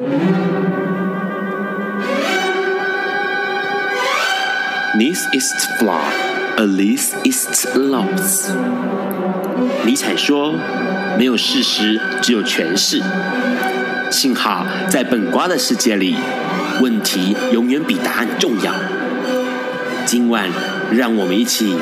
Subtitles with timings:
[0.00, 0.08] This
[5.34, 6.00] is flaw,
[6.56, 8.48] A least is loves。
[9.84, 10.54] 尼采说
[11.18, 13.02] ：“没有事实，只有诠释。”
[14.10, 16.16] 幸好在本瓜的世界里，
[16.80, 18.72] 问题永远比答案重要。
[20.06, 20.48] 今晚，
[20.90, 21.76] 让我们一起。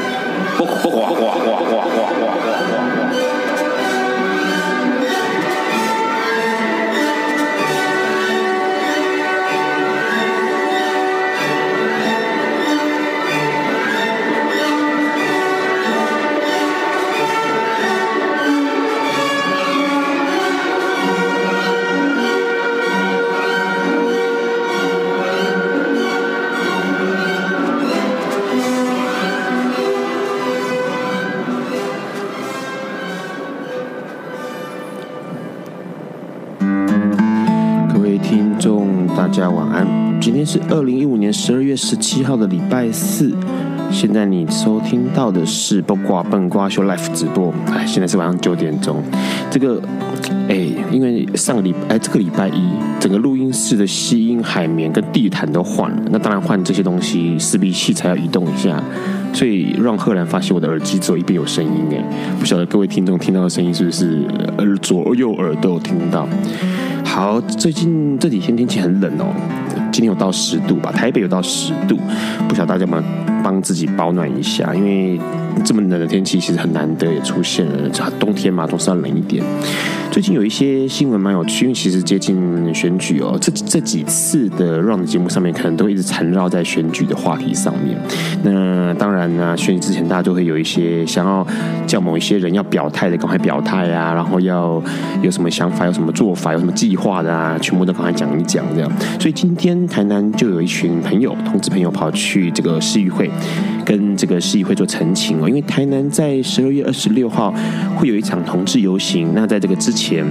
[40.49, 43.31] 是二零一五年十二月十七号的礼拜四。
[43.91, 47.53] 现在你收听到的是不挂笨瓜秀 Life 直播。
[47.67, 49.03] 哎，现在是晚上九点钟。
[49.51, 49.79] 这个，
[50.49, 52.63] 哎，因为上个礼哎，这个礼拜一，
[52.99, 55.99] 整个录音室的吸音海绵跟地毯都换了。
[56.11, 58.83] 那当然换这些东西，势必器材要移动一下。
[59.35, 61.71] 所以让赫然发现我的耳机只有一边有声音。
[61.93, 62.03] 哎，
[62.41, 64.25] 不晓得各位听众听到的声音是不是
[64.57, 66.27] 耳左右耳都有听到？
[67.05, 69.27] 好，最近这几天天气很冷哦，
[69.99, 71.99] 今天有到十度吧，台北有到十度，
[72.49, 73.03] 不晓得大家有没有
[73.43, 75.19] 帮自己保暖一下，因为
[75.65, 79.45] 这么冷的天气其实很难得也出现了，冬天嘛总是要冷一点。
[80.11, 87.97] 最近有一些新闻蛮有趣，因为其实接近选举哦，这这几次的 round 节目上面可能都一直缠绕在选举的话题上面。
[88.43, 91.47] 那当然呢，选举之前大家都会有一些想要
[91.87, 94.83] 叫某一些人要表态的，赶快表态啊，然后要
[95.21, 97.09] 有什么想法、有什么做法、有什么计划。
[97.23, 98.93] 的啊，全部都赶快讲一讲这样。
[99.19, 103.31] 所以今天台南就有一群朋友，同志朋友跑去这个市议会，
[103.85, 105.48] 跟这个市议会做陈情哦。
[105.49, 107.53] 因为台南在十二月二十六号
[107.97, 110.25] 会有一场同志游行，那在这个之前，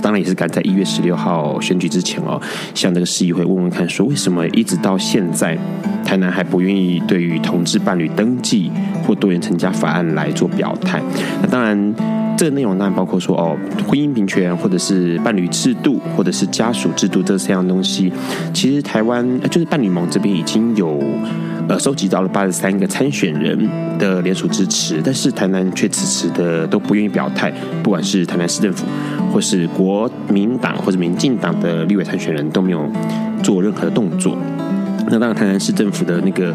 [0.00, 2.40] 当然也是赶在一月十六号选举之前哦，
[2.74, 5.56] 向这个市议会问问看，说为什么一直到现在
[6.04, 8.72] 台南还不愿意对于同志伴侣登记
[9.06, 11.02] 或多元成家法案来做表态？
[11.42, 11.94] 那当然。
[12.36, 18.12] 这个内容当然包括说哦，婚姻平权，或者是伴侣制度，或者是家属制度这三样东西。
[18.52, 21.00] 其实台湾就是伴侣盟这边已经有
[21.68, 23.58] 呃收集到了八十三个参选人
[23.98, 27.52] 的联署支持，但是台南却迟迟的都不愿意表态，
[27.82, 28.84] 不管是台南市政府，
[29.32, 32.90] 或是国民党或者民进党的立委参选人都没有
[33.42, 34.36] 做任何的动作。
[35.08, 36.54] 那当然，台南市政府的那个。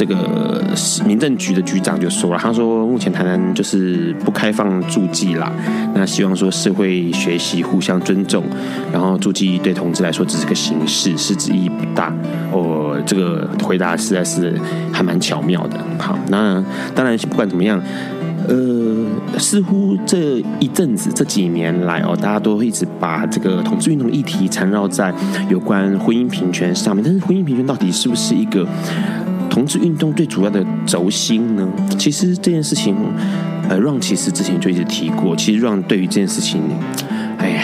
[0.00, 0.64] 这个
[1.04, 5.52] 民政局的局长就说了，他说目前台南就是不开放注记啦，
[5.94, 8.42] 那希望说社会学习互相尊重，
[8.90, 12.10] 然后注记对同志来说只是个形式，实质意义不大。
[12.50, 14.58] 哦，这个回答实在是
[14.90, 15.76] 还蛮巧妙的。
[15.98, 17.78] 好，那当然不管怎么样，
[18.48, 25.12] 呃，似乎这一阵子这几年来哦，大家都会一直把这个同志运动议题缠绕在
[25.50, 28.66] 有关婚姻平权上面，但是婚姻平权到底是不是一个？
[29.50, 31.68] 同志运动最主要的轴心呢，
[31.98, 32.96] 其实这件事情，
[33.68, 36.62] 呃，Ron 其实之前就一直提过，其实 Ron 对于这件事情。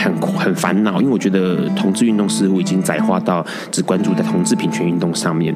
[0.06, 5.55] 很很烦恼，因为我觉得同志运动似乎已经窄化到只关注在同志平权运动上面，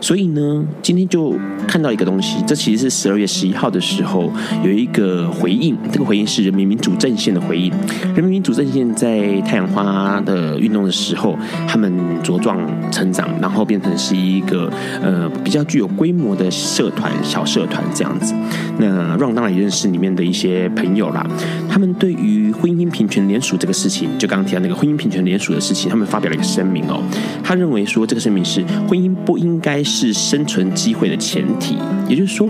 [0.00, 1.34] 所以呢，今天就
[1.68, 4.32] 看到一个东西，这其实是十二月十一号的时候
[4.64, 7.70] 有一个回应，这个回应是人民民主阵线的回应。
[8.14, 11.36] 人民民主阵线在太阳花的运动的时候，
[11.68, 12.58] 他们茁壮
[12.90, 14.70] 成长，然后变成是一个
[15.02, 18.34] 呃比较具有规模的社团，小社团这样子。
[18.78, 21.26] 那 Ron 当然也认识里面的一些朋友啦，
[21.68, 23.50] 他们对于婚姻平权联署。
[23.60, 27.02] 这个事就刚刚提到那个婚姻平权联署的事情，他们发表了一个声明哦。
[27.42, 31.76] 他认为说，这个声明是婚姻不应该是生存机会的前提，
[32.08, 32.48] 也就是说，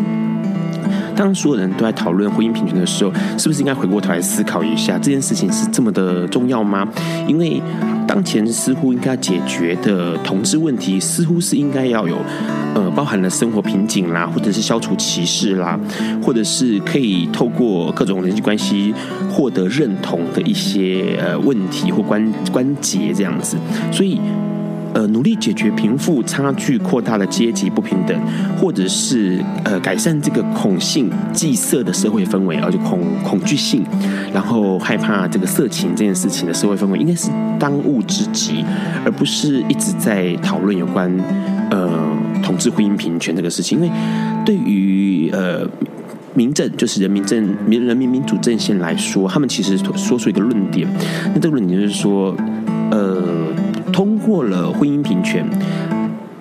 [1.21, 6.89] 当所有人都在讨论婚姻平权的时候，是不是应该回过头来思考一下，这件事情是这么的重要吗？
[7.29, 7.61] 因为
[8.09, 12.17] 当前似乎应该解决的同志问题，似乎是应该要有
[12.75, 15.79] 呃包含了生活瓶颈啦，或者是消除歧视啦，
[16.23, 18.95] 或者是可以透过各种人际关系
[19.31, 23.59] 获得认同的一些呃问题或关关节这样子，
[23.93, 24.19] 所以。
[24.93, 28.21] 呃，努力解决贫富差距扩大的阶级不平等，
[28.59, 33.85] 或者是呃改善这个恐性忌色的社会氛围，而且恐恐惧性，
[34.35, 38.65] 然后害怕这个色情这件事情的社会氛围，应该是当务之急，
[39.05, 41.09] 而不是一直在讨论有关
[41.71, 41.89] 呃
[42.43, 43.79] 同志婚姻平权这个事情。
[43.79, 43.91] 因为
[44.45, 45.65] 对于呃
[46.35, 50.89] 民政，就是人民政民人民民主阵线来说，他们其实说出一个论点，
[51.33, 52.35] 那这个论点就是说，
[52.91, 53.15] 呃。
[53.93, 55.45] 通过了婚姻平权，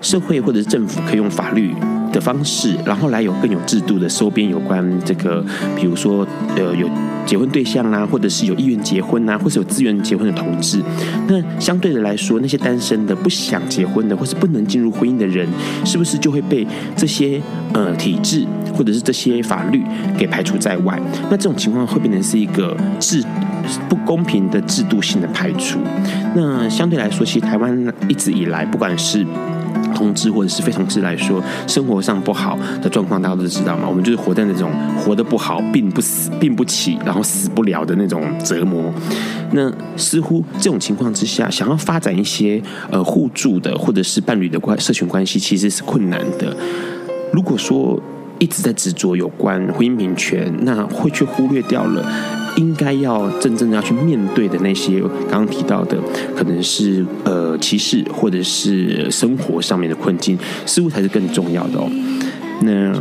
[0.01, 1.73] 社会或者是政府可以用法律
[2.11, 5.43] 的方式，然后来有更有制度的收编有关这个，
[5.75, 6.25] 比如说
[6.55, 6.87] 呃有
[7.25, 10.81] 结婚对象啊，或者是有意愿结婚啊，或是有资源结婚的同志。
[11.27, 15.47] 那相对的来说，那些单身的不想结婚的，或是不能进入婚姻的人，
[15.85, 16.65] 是不是就会被
[16.95, 17.39] 这些
[17.73, 19.83] 呃体制或者是这些法律
[20.17, 20.99] 给排除在外？
[21.29, 23.23] 那这种情况会变成是一个制
[23.87, 25.79] 不公平的制度性的排除。
[26.35, 29.25] 那相对来说，其实台湾一直以来，不管是
[29.95, 33.87] 同志或者是非同志来说，生活上不好的状况，大家都知道嘛。
[33.87, 38.93] 我们就是活在那种活得不好，病不死，病不起，然后死不了的那种折磨。
[39.51, 42.61] 那似乎这种情况之下，想要发展一些
[42.91, 46.55] 呃互助的或者是伴侣的关社群关系，其实是困难的。
[47.33, 47.99] 如果说
[48.37, 52.05] 一直在执着有关婚姻平权，那会去忽略掉了。
[52.59, 54.99] 应该要真正要去面对的那些
[55.31, 55.97] 刚刚提到的，
[56.35, 61.89] 可能是呃歧视或者是生活上面的困境，似乎才是更重要的哦。
[62.61, 62.93] 那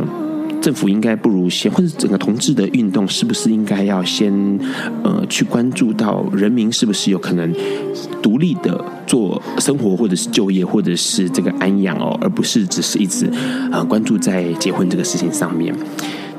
[0.61, 4.33] 政府应该不如先，或者整个同志的运动是不是应该要先
[5.03, 7.53] 呃去关注到人民是不是有可能
[8.21, 13.29] 独立的做生活，或者是就业，或者是这个安养哦，而不是只是一直
[13.71, 15.75] 呃关注在结婚这个事情上面。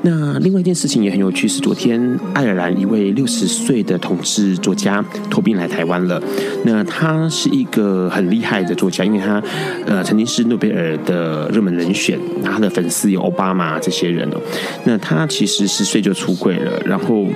[0.03, 6.19] 那另外一件事情也很有趣，是昨天爱尔兰一位六十岁的同志作家托宾来台湾了。
[6.65, 9.41] 那他是一个很厉害的作家，因为他
[9.85, 14.41] 呃曾经是诺贝尔的热门人选，他的粉丝有奥巴马这些人哦。
[14.85, 17.27] 那他其实十岁就出柜了，然后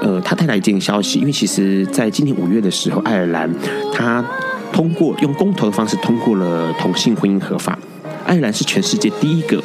[0.00, 3.52] 呃他带来一件消息，因为其实在今年五月的时候，爱尔兰
[3.92, 4.24] 他
[4.72, 7.76] 通过用公投的方式通过了同性婚姻合法。
[8.24, 9.60] 爱尔兰是全世界第一个。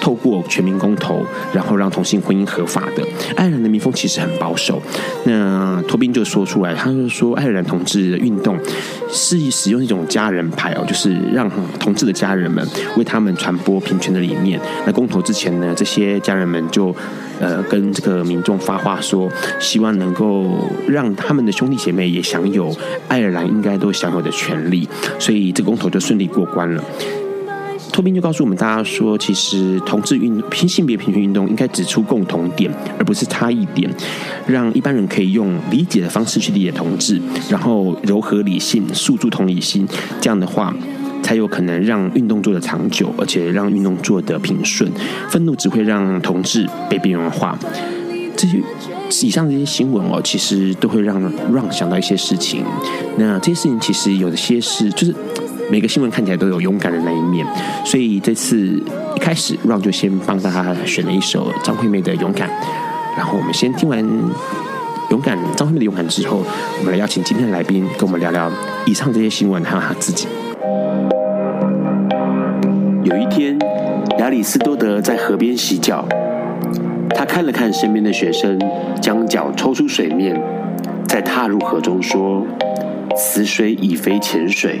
[0.00, 3.02] 透过全民公投，然后让同性婚姻合法的。
[3.36, 4.80] 爱尔兰的民风其实很保守。
[5.24, 8.58] 那托宾就说出来，他就说爱尔兰同志的运动
[9.10, 12.66] 是使用一种家人牌哦，就是让同志的家人们
[12.96, 14.60] 为他们传播平权的理念。
[14.86, 16.94] 那公投之前呢，这些家人们就
[17.40, 19.28] 呃跟这个民众发话说，
[19.58, 22.74] 希望能够让他们的兄弟姐妹也享有
[23.08, 24.88] 爱尔兰应该都享有的权利。
[25.18, 26.82] 所以这公投就顺利过关了。
[27.98, 33.92] 托宾就告诉我们大家说，其实同志运拼性别平权运动应该指出共同点，而不是差异点，
[34.46, 39.84] 让一般人可以用理解的方式去理解同志，然后柔和理性，诉诸同理心，
[40.20, 40.72] 这样的话
[41.24, 44.88] 才有可能让运动做得长久，而且让运动做得平顺。
[45.28, 47.58] 愤怒只会让同志被边缘化。
[48.36, 48.62] 这些
[49.26, 51.20] 以上这些新闻哦，其实都会让
[51.52, 52.62] 让想到一些事情。
[53.16, 55.12] 那这些事情其实有些是就是。
[55.70, 57.46] 每个新闻看起来都有勇敢的那一面，
[57.84, 58.82] 所以这次
[59.14, 62.48] 一开始，Ron 就先帮大家选了一首张惠妹的《勇敢》，
[63.16, 64.02] 然后我们先听完
[65.10, 66.42] 《勇敢》张惠妹的《勇敢》之后，
[66.78, 68.50] 我们来邀请今天的来宾跟我们聊聊
[68.86, 70.26] 以上这些新闻，还有他自己。
[73.04, 73.58] 有一天，
[74.18, 76.08] 亚里斯多德在河边洗脚，
[77.10, 78.58] 他看了看身边的学生，
[79.02, 80.42] 将脚抽出水面，
[81.06, 82.46] 再踏入河中，说
[83.14, 84.80] ：“此水已非浅水。”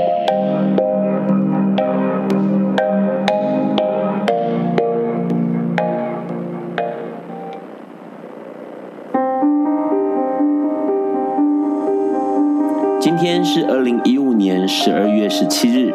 [13.43, 15.93] 是二零一五年十二月十七日，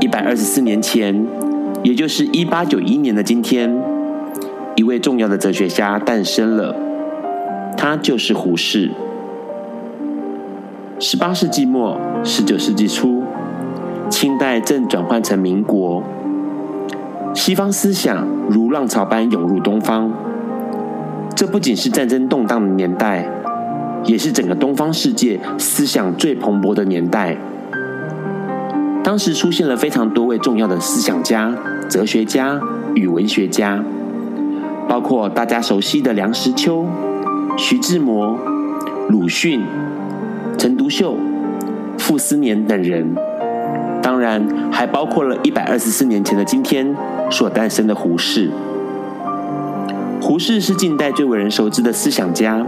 [0.00, 1.26] 一百二十四年前，
[1.82, 3.74] 也就是一八九一年的今天，
[4.76, 6.76] 一位重要的哲学家诞生了，
[7.76, 8.90] 他就是胡适。
[11.00, 13.24] 十八世纪末，十九世纪初，
[14.08, 16.02] 清代正转换成民国，
[17.34, 20.12] 西方思想如浪潮般涌入东方，
[21.34, 23.28] 这不仅是战争动荡的年代。
[24.06, 27.36] 也是整个东方世界思想最蓬勃的年代。
[29.02, 31.54] 当时出现了非常多位重要的思想家、
[31.90, 32.60] 哲学家
[32.94, 33.84] 与文学家，
[34.88, 36.86] 包括大家熟悉的梁实秋、
[37.58, 38.38] 徐志摩、
[39.08, 39.62] 鲁迅、
[40.56, 41.18] 陈独秀、
[41.98, 43.14] 傅斯年等人。
[44.02, 46.94] 当然，还包括了一百二十四年前的今天
[47.30, 48.50] 所诞生的胡适。
[50.20, 52.66] 胡适是近代最为人熟知的思想家。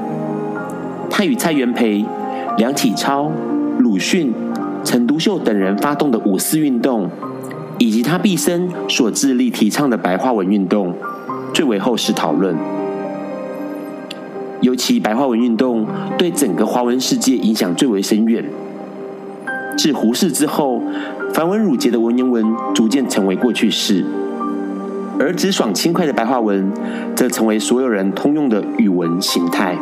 [1.11, 2.05] 他与蔡元培、
[2.59, 3.31] 梁启超、
[3.79, 4.33] 鲁迅、
[4.85, 7.09] 陈独秀等人发动的五四运动，
[7.79, 10.95] 以及他毕生所致力提倡的白话文运动，
[11.53, 12.57] 最为后世讨论。
[14.63, 15.87] 尤其白话文运动
[16.17, 18.45] 对整个华文世界影响最为深远。
[19.77, 20.83] 自胡适之后，
[21.35, 22.45] 繁文缛节的文言文
[22.75, 24.05] 逐渐成为过去式，
[25.21, 26.73] 而直爽轻快的白话文
[27.15, 29.77] 则成为所有人通用的语文形态。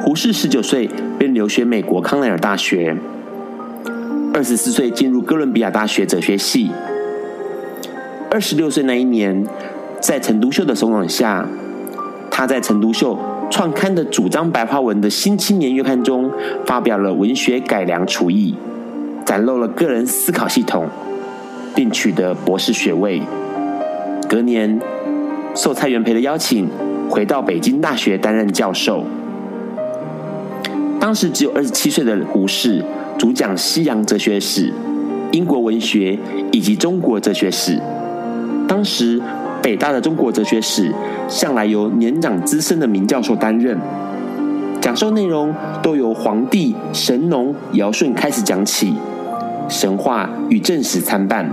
[0.00, 0.88] 胡适十九岁
[1.18, 2.96] 便留学美国康奈尔大学，
[4.32, 6.70] 二十四岁进入哥伦比亚大学哲学系。
[8.30, 9.44] 二十六岁那一年，
[10.00, 11.46] 在陈独秀的怂恿下，
[12.30, 13.18] 他在陈独秀
[13.50, 16.30] 创刊的主张白话文的《新青年月刊》中
[16.64, 18.54] 发表了文学改良刍议，
[19.26, 20.88] 展露了个人思考系统，
[21.74, 23.20] 并取得博士学位。
[24.28, 24.80] 隔年，
[25.54, 26.68] 受蔡元培的邀请，
[27.10, 29.04] 回到北京大学担任教授。
[31.08, 32.84] 当时只有二十七岁的胡适，
[33.18, 34.70] 主讲西洋哲学史、
[35.32, 36.18] 英国文学
[36.52, 37.80] 以及中国哲学史。
[38.68, 39.18] 当时。
[39.62, 40.92] 北大的中国哲学史
[41.28, 43.76] 向来由年长资深的名教授担任，
[44.80, 48.94] 讲授内容都由黄帝、神农、尧舜开始讲起，
[49.68, 51.50] 神话与正史参半。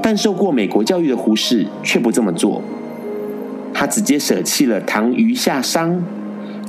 [0.00, 2.62] 但受过美国教育的胡适却不这么做，
[3.74, 6.02] 他直接舍弃了唐虞夏商，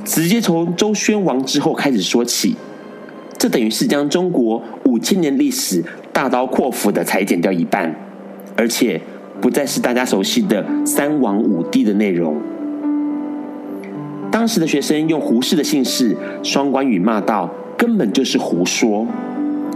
[0.04, 2.54] 直接从周宣王之后开始说起，
[3.38, 5.82] 这等于是将中国五千年历史
[6.12, 7.94] 大刀阔斧的裁剪掉一半，
[8.56, 9.00] 而且。
[9.40, 12.40] 不再是大家熟悉的三王五帝的内容。
[14.30, 19.04] 当时的学生用胡适的姓氏双关语骂道：“根本就是胡说，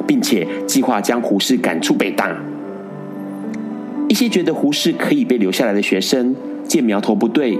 [0.06, 2.34] 并且计划将胡适赶出北大。”
[4.08, 6.34] 一些觉得胡适可以被留下来的学生
[6.66, 7.58] 见苗头不对，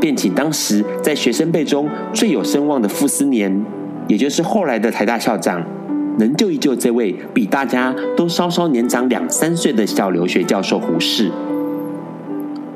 [0.00, 3.64] 便请当时在学生辈中最有声望的傅斯年，
[4.08, 5.64] 也就是后来的台大校长。
[6.18, 11.30] 能救一救这位比大家都稍稍年长两三岁的小留学教授胡适。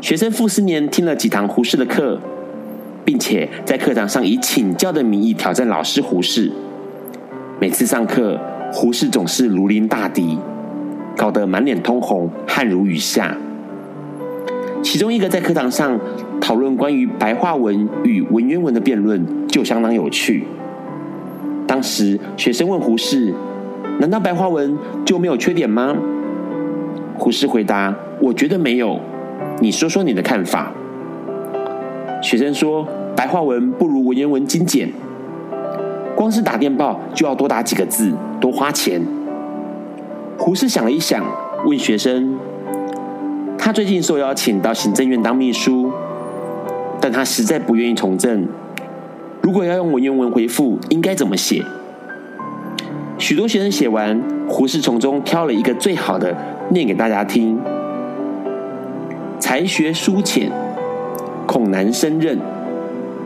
[0.03, 2.21] 学生傅斯年听了几堂胡适的课，
[3.03, 6.53] 并且在课堂上以请教的名义挑战老师胡适。
[7.59, 8.39] 每次上课，
[8.73, 10.39] 胡适总是如临大敌，
[11.17, 13.37] 搞得满脸通红，汗如雨下。
[14.83, 15.99] 其中一个在课堂上
[16.41, 20.45] 讨论关于白话文与文言文的辩论，就相当有趣。
[21.67, 23.33] 当时学生问胡适
[24.01, 25.97] ：“难道白话文就没有缺点吗？”
[27.17, 28.99] 胡适回答：“我觉得没有，
[29.61, 30.73] 你说说你的看法。”
[32.23, 34.91] 学生说：“白话文不如文言文精简，
[36.17, 39.01] 光是打电报就要多打几个字，多花钱。”
[40.37, 41.23] 胡适想了一想，
[41.67, 42.37] 问学生
[43.59, 45.90] ：“他最近受邀请到行政院当秘书，
[47.01, 48.47] 但他实在不愿意从政。”
[49.43, 51.65] 如果要用文言文回复，应该怎么写？
[53.17, 56.37] 许多学生写完，胡适从中挑了一个最好的，
[56.69, 57.59] 念给大家听：
[59.39, 60.51] 才学疏浅，
[61.47, 62.39] 恐难胜任，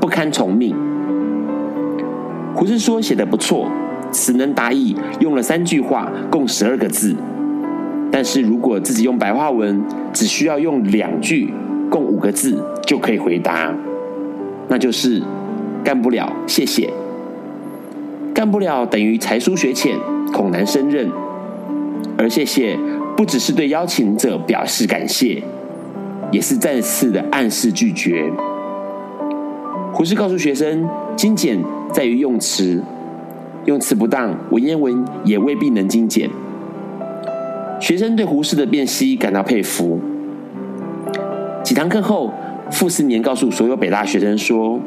[0.00, 0.74] 不堪从命。
[2.54, 3.68] 胡适说写得不错，
[4.12, 7.16] 词能达意，用了三句话，共十二个字。
[8.10, 11.52] 但是如果自己用白话文，只需要用两句，
[11.94, 13.72] 共五个字就可以回答，
[14.66, 15.22] 那就是。
[15.84, 16.90] 干不了，谢谢。
[18.34, 19.98] 干不了等于才疏学浅，
[20.32, 21.10] 恐难胜任。
[22.16, 22.78] 而谢谢
[23.14, 25.42] 不只是对邀请者表示感谢，
[26.32, 28.32] 也是再次的暗示拒绝。
[29.92, 32.82] 胡适告诉学生，精简在于用词，
[33.66, 36.30] 用词不当，文言文也未必能精简。
[37.78, 40.00] 学生对胡适的辨析感到佩服。
[41.64, 42.30] 几堂课后，
[42.70, 44.78] 傅斯年告诉所有北大学生说。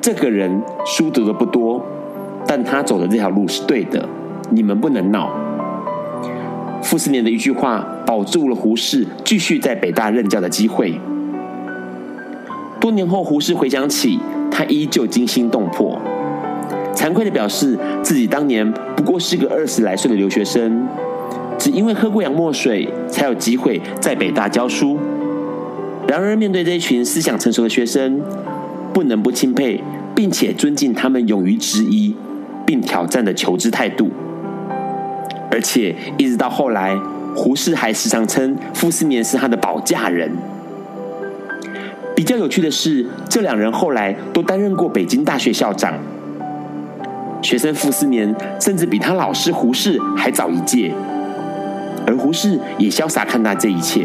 [0.00, 1.84] 这个人书读的不多，
[2.46, 4.08] 但他走的这条路是对的，
[4.48, 5.28] 你们不能闹。
[6.82, 10.98] 傅斯年的一句话保住了胡适继续在北大任教的机会。
[12.80, 14.18] 多年后，胡适回想起，
[14.50, 16.00] 他依旧惊心动魄，
[16.94, 20.86] 惭愧地表示自己当年不过是个二十来岁的留学生，
[21.58, 24.96] 只因为喝过洋墨水，才有机会在北大教书。
[26.08, 28.20] 然而，面对这群思想成熟的学生，
[28.92, 29.80] 不能不钦佩。
[30.16, 32.12] 并且尊敬他们勇于质疑
[32.66, 34.10] 并挑战的求知态度，
[35.48, 36.98] 而且一直到后来，
[37.36, 40.28] 胡适还时常称傅斯年是他的保驾人。
[42.16, 45.94] 比较有趣的是，这两人后来都担任过北京大学校长。
[47.40, 50.92] 学生傅斯年甚至比他老师胡适还早一届，
[52.08, 54.04] 而胡适也潇洒看待这一切。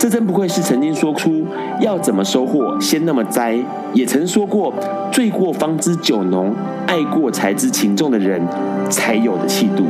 [0.00, 1.44] 这真不愧是曾经说出
[1.78, 3.54] “要怎么收获，先那么栽”，
[3.92, 4.72] 也曾说过
[5.12, 6.54] “醉过方知酒浓，
[6.86, 8.40] 爱过才知情重”的人
[8.88, 9.84] 才有的气度。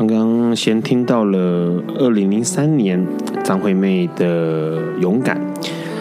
[0.00, 1.38] 刚刚先听到了
[1.98, 3.06] 二零零三年
[3.44, 5.38] 张惠妹的《勇敢》，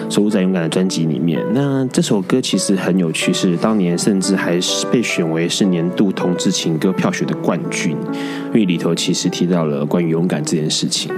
[0.09, 1.37] 收录在《勇敢》的专辑里面。
[1.53, 7.91] 那这首歌其实很有趣，是当年甚至还是被选为是年度同志情歌票选的冠军，
[8.53, 11.11] 因为里头其实提到了关于勇敢这件事情。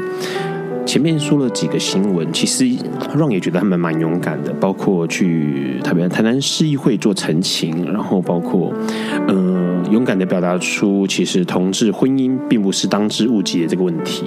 [0.85, 2.65] 前面说了几个新闻，其实
[3.15, 8.73] Ron 也觉得他们蛮勇敢的，包括去台北台南市议会做澄清，然后包括
[9.27, 14.25] 呃勇敢的表达出其实同志婚姻并不是当之无忌的这个问题。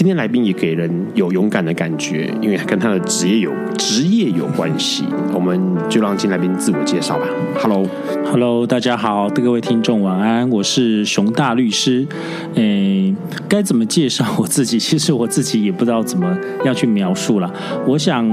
[0.00, 5.04] 今天来宾也给人有勇敢的感觉，因为跟他的职业有职业有关系。
[5.30, 7.26] 我们就让今来宾自我介绍吧。
[7.60, 12.06] Hello，Hello，大家好，各位听众晚安，我是熊大律师。
[12.54, 13.14] 诶，
[13.46, 14.78] 该怎么介绍我自己？
[14.78, 17.52] 其实我自己也不知道怎么要去描述了。
[17.86, 18.26] 我想。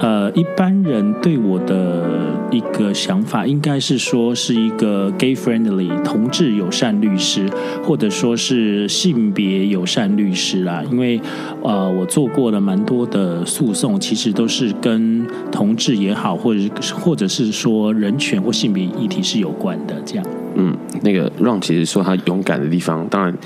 [0.00, 2.02] 呃，一般人对我的
[2.50, 7.46] 一个想法，应该是说是一个 gay friendly 同志友善律师，
[7.84, 10.82] 或者说是性别友善律师啦。
[10.90, 11.20] 因为
[11.62, 16.60] 呃，我做过了蛮多的诉讼，其实都是跟同志也好，或者
[16.94, 19.94] 或者是说人权或性别议题是有关的。
[20.06, 23.36] 这样，嗯，那个 Ron 其实说他勇敢的地方，当然。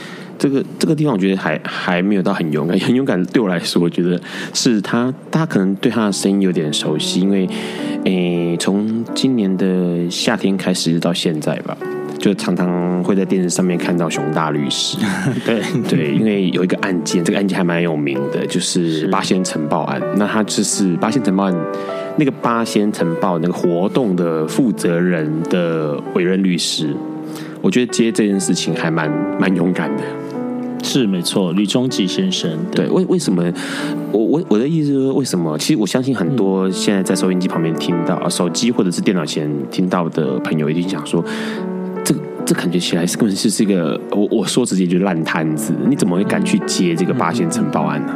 [0.45, 3.25] 这个这个地方，我觉得还还没有到很勇敢， 很勇敢。
[3.27, 4.21] 对我来说，我觉得
[4.53, 7.49] 是他，大家可能对他的声音有点熟悉，因为，
[8.05, 9.67] 诶，从今年的
[10.11, 11.75] 夏天开始到现在吧，
[12.19, 14.99] 就常常会在电视上面看到熊大律师。
[15.47, 19.99] 对对，因为有一个案件，这个案件还蛮有名的，就是八仙城爆案。
[20.19, 21.57] 那他就是八仙城爆案
[22.19, 26.95] 那个八仙城爆那个活动的负责人的委任律师，
[27.63, 30.03] 我觉得接这件事情还蛮蛮勇敢的。
[30.85, 32.51] 是没错，吕中吉先生。
[32.71, 33.43] 对，为为什么？
[34.13, 35.57] 我我我的意思是说，为什么？
[35.59, 41.25] 其实我相信很多现在在收音机旁边听到、嗯、手机或者是电脑前听到的朋友，一定想说，
[42.05, 45.73] 这这感觉起来是根本就是一个，我我说直接就烂摊子。
[45.89, 48.15] 你怎么会敢去接这个八仙城报案呢？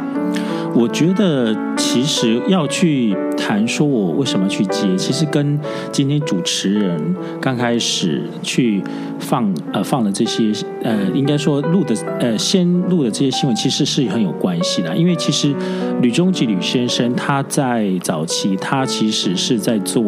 [0.75, 5.59] 我觉得其实要去谈说我为什么去接，其实跟
[5.91, 8.83] 今天主持人刚开始去
[9.17, 10.51] 放呃放的这些
[10.83, 14.95] 呃应该说录的呃先录的这些新闻，其实是很有关系的。
[14.95, 15.55] 因为其实
[16.01, 20.03] 吕中吉吕先生他在早期他其实是在做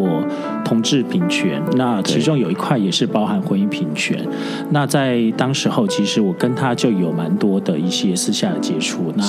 [0.63, 4.23] 同志平权，那其中有一块也是包含婚姻平权。
[4.69, 9.23] 那在当时候，其实我跟他就有蛮多的一些私下的接触，那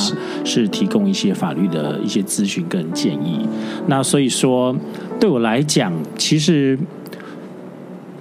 [0.44, 1.22] 是提供一些。
[1.22, 3.46] 一些法律的一些咨询跟建议，
[3.86, 4.74] 那所以说
[5.20, 6.78] 对我来讲，其实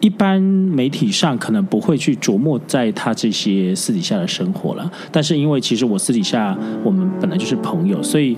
[0.01, 4.91] 一般媒体上可能不会去琢磨在他这些私底下的生活了。
[5.11, 8.37] 但是因为其实我私底下我们本来就是朋友，所以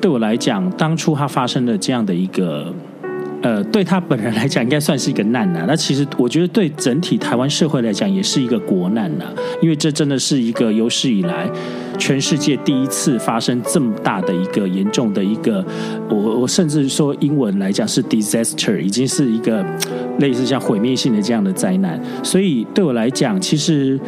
[0.00, 2.74] 对我来讲，当初他发生的这样的一个。
[3.42, 5.64] 呃，对他本人来讲，应该算是一个难呐。
[5.66, 9.24] 那其实我觉得，对整体台湾社会来讲，也是一个国难呐。
[9.60, 11.50] 因为这真的是一个有史以来
[11.98, 15.64] 全世界第一次发生这么大的一个严重的一个，
[16.08, 19.64] 我我甚至说英文来讲是 disaster，已经是一个
[20.20, 22.00] 类似像毁灭性的这样的灾难。
[22.22, 23.98] 所以对我来讲，其实。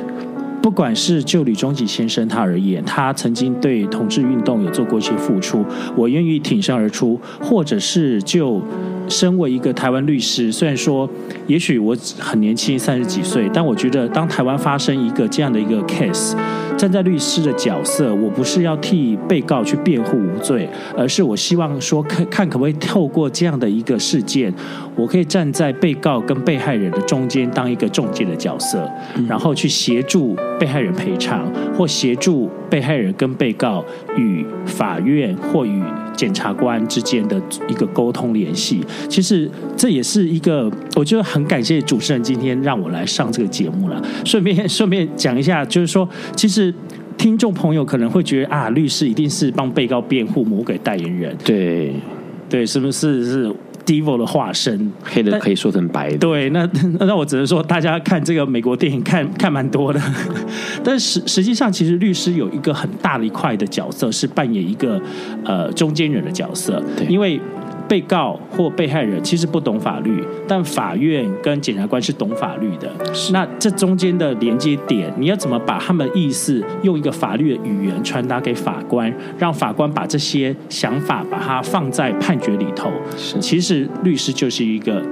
[0.65, 5.63] 不管是就吕中吉先生他而言，他曾经对同志运动有做过一些付出，
[5.95, 8.63] 我愿意挺身而出；或者是就
[9.07, 11.07] 身为一个台湾律师，虽然说
[11.47, 16.35] 也许我很年轻，三十几岁，但我觉得当台湾发生一个这样的一个 case，
[16.79, 24.51] 站在律师的角色，我不是要替被告去辩护无罪，而是我希望说看看可不可以透过这样的一个事件，
[24.97, 28.91] 我可以站在被告跟被害人的中间，当一个中介的角色，
[29.29, 30.37] 然后去协助。
[30.57, 33.85] 被害人赔偿，或协助被害人跟被告
[34.17, 35.83] 与法院或与
[36.15, 38.81] 检察官之间的一个沟通联系。
[39.09, 44.01] 其实这也是一个，我觉得很感谢主持人今天让我来上这个节目了。
[44.25, 46.73] 顺便 顺便讲一下，就是说，其实
[47.19, 51.37] 听众朋友可能会觉得啊，律师一定是帮被告辩护、魔鬼代言人。
[51.45, 51.93] 对，
[52.49, 53.53] 对，是不是是
[53.87, 56.19] ？Devil 的化身，黑的可以说成白的。
[56.19, 56.69] 对，那
[57.01, 60.01] 那我只能说，大家看这个美国电影看看蛮多的。
[60.83, 65.01] 但实实际上，其实律师有一个很大的一块的角色，是扮演一个
[65.45, 66.83] 呃中间人的角色。
[66.97, 67.41] 对，因为
[67.89, 72.91] 被告或被害人其实不懂法律，但法院跟检察官是懂法律的。
[73.33, 82.91] 那这中间的连接点，你要怎么把他们的意思用一个法律的语言传达给法官，让法官把这些想法把它放在判决里头？
[83.41, 85.03] 其实律师就是一个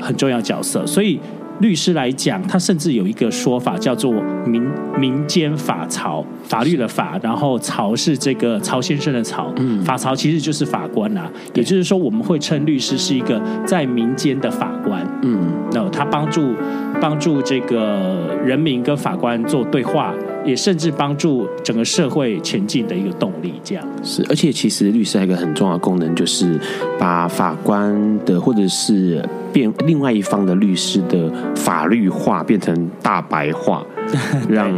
[0.00, 1.18] 很重要角色，所以。
[1.60, 4.12] 律师来讲，他甚至有一个说法叫做
[4.46, 4.62] 民
[4.98, 11.32] 民间法曹，法律的法，然后曹是这个曹先生的曹，嗯，法曹其实就是法官呐、啊。
[11.54, 15.38] 也就是说，我们会称律师是一个在民间的法官，嗯，
[15.72, 16.54] 那他帮助
[17.00, 20.14] 帮助这个人民跟法官做对话。
[20.48, 24.24] 也甚至帮助整个社会前进的一个动力，这样是。
[24.28, 26.58] 而且其实律师还有一个很重要的功能，就是
[26.98, 33.84] 把法官的或者是变另外一方的律师的法律化变成大白话。
[34.48, 34.72] 让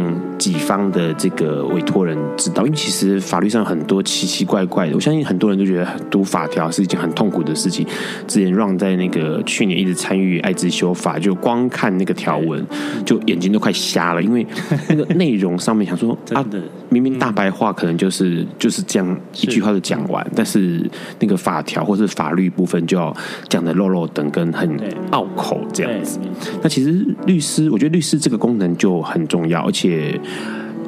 [0.49, 7.85] 己方的这个委托人知道，因为其实法律上很多奇奇怪怪的，我相信很多人都觉得读法条是一件很痛苦的事情。
[8.27, 12.65] 之前让在那个去年一直参与艾滋修法，就光看那个条文，
[13.05, 14.45] 就眼睛都快瞎了，因为
[14.89, 16.43] 那个内容上面想说啊，
[16.91, 20.87] 明明大白话可能就是就是这样一句话就讲完，但是
[21.19, 23.11] 那个法条或是法律部分就要
[23.49, 24.69] 讲的落落长跟很
[25.09, 26.19] 拗口这样子。
[26.61, 29.21] 那其实律师，我觉得律师这个功能就很。
[29.31, 30.19] 重要，而且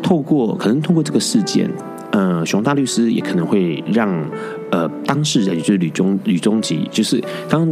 [0.01, 1.69] 透过可能透过这个事件，
[2.11, 4.09] 呃，熊大律师也可能会让
[4.69, 7.65] 呃当事人，也就是吕中吕中吉，就是刚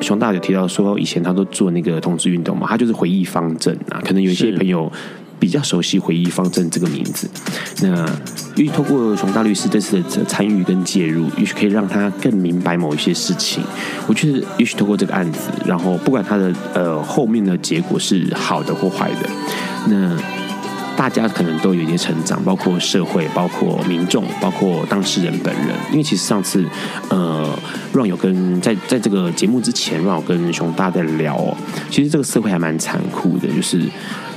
[0.00, 4.90] 熊大有提到说，以前他都做那个同志运动嘛，他就是回忆方阵啊，可能有一些朋友
[5.38, 7.28] 比较熟悉回忆方阵这个名字。
[7.80, 8.04] 那
[8.56, 13.62] 因为透过熊大律师这次的参与跟介入，也许可以让他更明白某一些事情。
[14.06, 19.28] 我觉得也许透过这个案子，然后不管他的呃后面的结果是好的或坏的。
[19.86, 20.16] 那
[20.96, 25.68] 大家可能都有一些成长，包括社会，包括民众，包括当事人本人。
[25.92, 26.64] 因为其实上次，
[27.08, 27.56] 呃
[27.94, 31.56] ，Ron 有跟在在这个节目之前，Ron 有跟熊大在聊哦，
[31.88, 33.80] 其实这个社会还蛮残酷的，就是。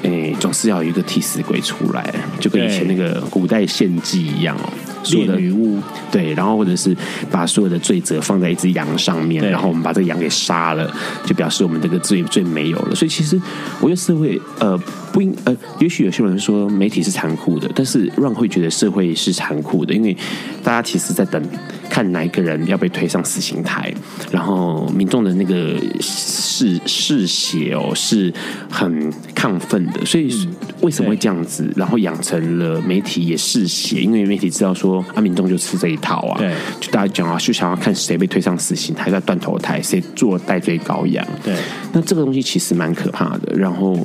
[0.04, 4.70] 诶，总是要有一个替死鬼出来，就跟以前那个古代献祭一样哦。
[5.04, 5.80] 所有的女巫
[6.12, 6.96] 对，然后或者是
[7.32, 10.92] 把所有的罪责放在一只羊上面，然后我们把这个羊给杀了，
[11.26, 12.94] 就表示我们这个罪罪没有了。
[12.94, 13.40] 所以其实
[13.80, 14.78] 我觉得社会呃
[15.12, 20.16] 不应呃，也许有些人说媒体是残酷的，但是让会觉得社会是残酷的，因为
[20.64, 21.44] 大家其实在等
[21.92, 23.94] 看哪一个人要被推上死刑台，
[24.32, 28.34] 然后民众的那个嗜嗜血哦是
[28.70, 30.48] 很亢奋的，所以
[30.82, 31.72] 为什么会这样子？
[31.78, 34.82] 然后养成了媒体也嗜血，因为媒体知道说。
[34.82, 41.24] 说啊，民众就吃这一套啊，对，就大家讲啊，就想要看谁被推上死刑台，在断头台，谁做戴罪羔羊。
[41.44, 41.56] 对，
[41.94, 43.54] 那这个东西其实蛮可怕的。
[43.56, 43.96] 然后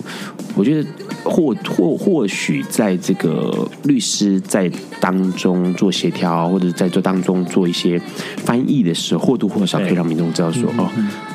[0.54, 0.86] 我觉得
[1.24, 4.70] 或或或许在这个律师在
[5.00, 8.00] 当中做协调，或者在这当中做一些
[8.38, 10.90] 翻译的时候，或多或少可以让民众知道说，哦，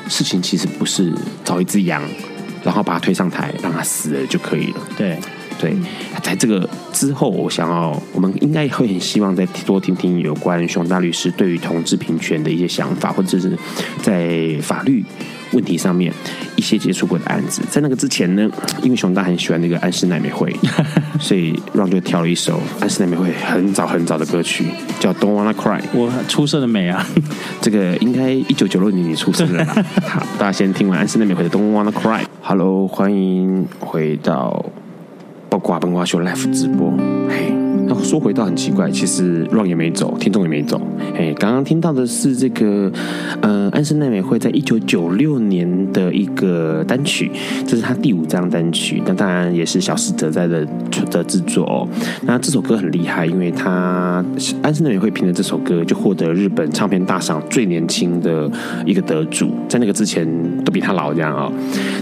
[0.08, 1.12] 事情其实不是
[1.44, 2.02] 找一只羊，
[2.64, 4.80] 然后把它推上台，让它死了就可以了。
[4.96, 5.16] 对。
[5.60, 5.76] 对，
[6.24, 13.56] 在这个之后，我想要，我们应该会很希望再多听听有关熊大律师对于同志平权的一些想法，或者是
[14.02, 15.04] 在法律
[15.52, 16.12] 问题上面
[16.56, 17.62] 一些接触过的案子。
[17.70, 18.50] 在那个之前呢，
[18.82, 20.54] 因为熊大很喜欢那个安室奈美惠，
[21.20, 24.66] 所以 Ron 就挑了一首安室奈美惠很早很早的歌曲，
[24.98, 25.80] 叫《Don't Wanna Cry》。
[25.92, 27.06] 我出生的美啊，
[27.60, 29.84] 这个应该一九九六年你出生了吧？
[30.06, 32.20] 好，大家先听完安室奈美惠的《Don't Wanna Cry》。
[32.42, 34.64] Hello，欢迎回到。
[35.48, 36.90] 八卦笨瓜秀 Live 直播，
[37.28, 37.61] 嘿，那
[38.02, 40.80] 说回到很奇怪，其实 Ron 也没走，听众也没走，
[41.14, 42.90] 嘿，刚刚听到的是这个，
[43.40, 47.30] 呃，安室奈美惠在一九九六年的一个单曲，
[47.66, 50.66] 这是他第五张单曲，那当然也是小室哲哉的
[51.10, 51.86] 的制作哦。
[52.22, 54.24] 那这首歌很厉害，因为他
[54.62, 58.50] 安室奈美惠凭着这首歌就获得日本唱片大赏最年轻的
[58.86, 60.26] 一个得主，在那个之前
[60.64, 61.52] 都比他老这样啊、哦。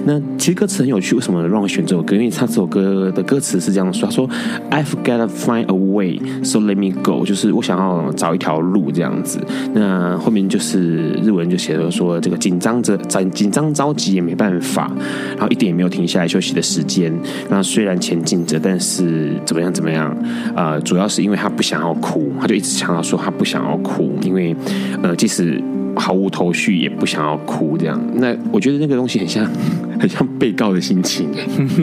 [0.04, 2.14] 那其实歌词很有趣，为什么 Ron 选这首歌？
[2.14, 3.40] 因为他这首歌的歌。
[3.40, 4.28] 词是这样说：“他说
[4.70, 7.24] ，I've gotta find a way, so let me go。
[7.24, 9.38] 就是我想要找一条路这样子。
[9.74, 14.90] 那后面就是日文就写了说，这个紧张着，紧紧张着急也没办法，
[15.36, 17.12] 然后一点也没有停下来休息的时间。
[17.48, 20.16] 那虽然前进着，但是怎么样怎么样？
[20.54, 24.54] 呃，主要是因为他不想要哭，他就一直强调说他不想要哭，因为
[25.02, 25.62] 呃，即使。”
[25.96, 28.00] 毫无头绪，也不想要哭，这样。
[28.14, 29.44] 那我觉得那个东西很像，
[29.98, 31.28] 很像被告的心情，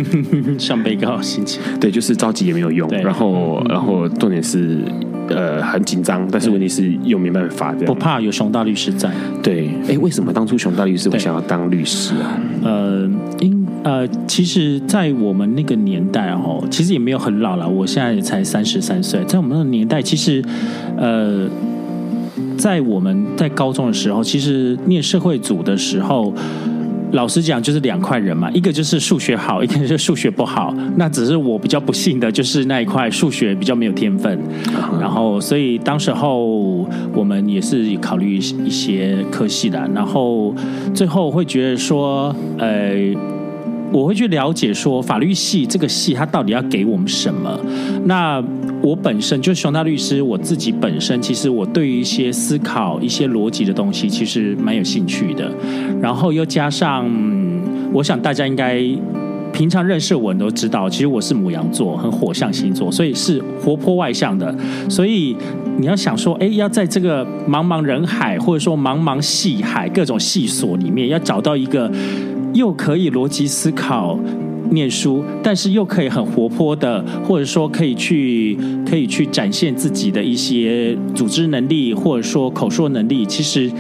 [0.57, 1.61] 像被告的心情。
[1.79, 2.89] 对，就是着急也没有用。
[2.89, 4.79] 然后，然后重点是，
[5.29, 7.73] 呃，很紧张，但是问题是又没办法。
[7.85, 9.11] 不怕有熊大律师在。
[9.43, 12.39] 对，哎，为什么当初熊大律师会想要当律师啊？
[12.63, 17.67] 呃，因呃，其实，在我们那个年代哦，其实也没有很老了。
[17.67, 20.43] 我现在也才三十三岁，在我们那个年代，其实，
[20.97, 21.47] 呃。
[22.57, 26.33] 在我们在高中的时候，其实念社会组的时候。
[27.13, 30.75] 老实讲，就是两块人嘛，一个就是数学好， 一个就是数学不好。
[30.97, 34.37] 那只是我比较不幸的，就是那一块数学比较没有天分。
[34.99, 39.79] 然后，所以当时候我们也是考虑一些科系的。
[39.95, 40.53] 然后
[40.93, 42.93] 最后会觉得说，呃，
[43.91, 47.59] 我会去了解说，法律系这个系它到底要给我们什么？
[48.05, 48.43] 那。
[48.79, 55.51] 我本身就是熊大律师，我自己本身其实我对于一些思考、一些逻辑的东西，其实蛮有兴趣的。
[55.99, 57.09] 然后又加上，
[57.91, 58.79] 我想大家应该
[59.51, 64.55] 平常认识我都知道，其实我是母羊座，很火象星座，所以是活泼外向的。
[64.87, 65.35] 所以
[65.79, 71.91] 你要想说，哎，要在这个茫茫人海，或者说茫茫戏海各种戏所里面，要找到一个
[72.57, 74.19] 又可以逻辑思考。
[74.69, 83.71] 念书，但是又可以很活泼的，或者说可以去可以去展现自己的一些组织能力，或者说口说能力，其实。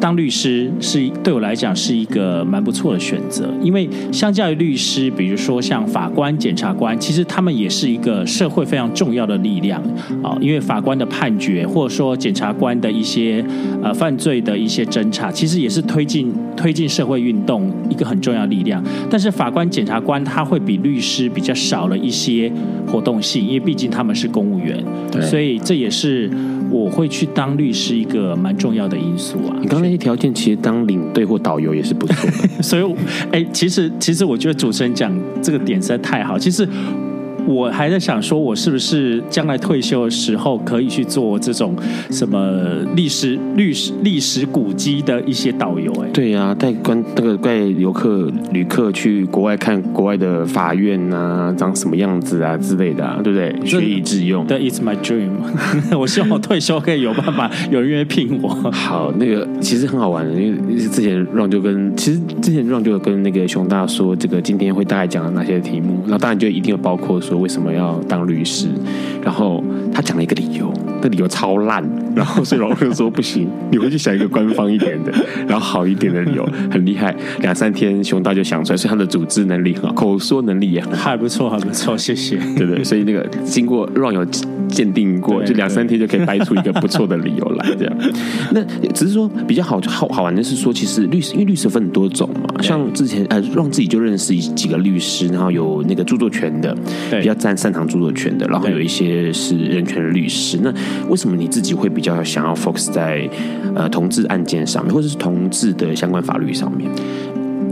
[0.00, 9.80] 当律师是对我来讲是一个蛮不错的选择，因为相较于律师，比如说像法官、检察官，其实他们也是一个社会非常重要的力量
[10.22, 10.36] 啊。
[10.40, 13.44] 因为法官的判决，或者说检察官的一些
[13.82, 18.82] 呃犯罪的一些侦查，其实也是推进推进社会运动一个很重要的力量。
[19.10, 22.50] 但是法官、检察官他会比律师比较少了一些
[22.86, 24.82] 活动性，因为毕竟他们是公务员，
[25.12, 26.30] 对，所以这也是。
[26.70, 29.58] 我会去当律师，一个蛮重要的因素啊。
[29.90, 32.62] 那条件，其实当领队或导游也是不错的。
[32.62, 32.94] 所以，
[33.32, 36.38] 哎，其实其实我觉得主持人讲这个点实在太好。
[36.38, 36.68] 其实。
[37.46, 41.74] 我还在想说，我是不是将来退休的时候可以去做这种
[42.10, 42.38] 什么
[42.94, 45.92] 历史、历史、历史古迹的一些导游？
[46.02, 53.54] 哎，对呀、啊，带观那个带游客、旅客去国外看国外的法院啊，长什么样子啊之类的、啊，对不对？
[53.66, 54.44] 学以致用。
[54.46, 55.30] 对，It's my dream。
[55.98, 58.48] 我希望我退休可以有办法有人愿意聘我。
[58.70, 67.40] 好，那个其实很好玩的，因为之前 Ron 就跟其实之前 Ron 就跟那个熊大说，这个今天会大概讲的哪些题目，那当然就一定有包括说。
[67.40, 68.68] 为什么要当律师？
[69.22, 69.64] 然后
[69.94, 71.82] 他讲了一个理由，那理由超烂。
[72.14, 75.12] 然后所以老师说不行，你回去想一个官方一点的，
[75.46, 77.14] 然后好一点的理由，很厉害。
[77.40, 82.38] 两三天熊大就想出来，所以他的组织能力很好，口说能力也很好，还不错，还不错，谢谢。
[82.56, 82.84] 对对？
[82.84, 84.24] 所以那个经过让有
[84.68, 87.96] 鉴定过，就两三天就可以掰出一个不错的理由来，这样。
[88.52, 96.76] 那只是说比较好好好玩的是说，其实律师因为律师分很多种嘛，像之前呃让自己就认识几个律师，然后有那个著作权的，
[97.10, 100.58] 比较擅擅长著作权的，然后有一些是人权的律师。
[100.62, 100.72] 那
[101.08, 103.28] 为什么你自己会比比较想要 focus 在
[103.74, 106.90] 呃同志案件上面，或者是同志的相关法律上面？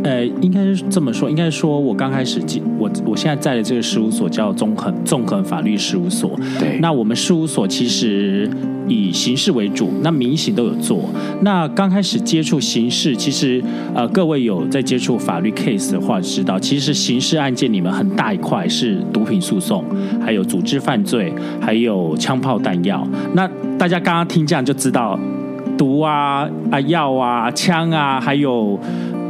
[0.05, 6.39] 呃，应该是这么说，应该说我刚开始进我我现在在的这个事务所叫综合综合法律事务所。
[6.59, 8.49] 对，那我们事务所其实
[8.87, 11.11] 以刑事为主，那民刑都有做。
[11.43, 13.63] 那刚开始接触刑事，其实
[13.95, 19.85] 呃各位有在接触法律 case 的话，知道其实刑事案件里面很大一块是毒品诉讼，
[20.25, 23.07] 还有组织犯罪，还有枪炮弹药。
[23.35, 25.19] 那大家刚刚听这样就知道，
[25.77, 28.79] 毒啊啊药啊枪啊，还有。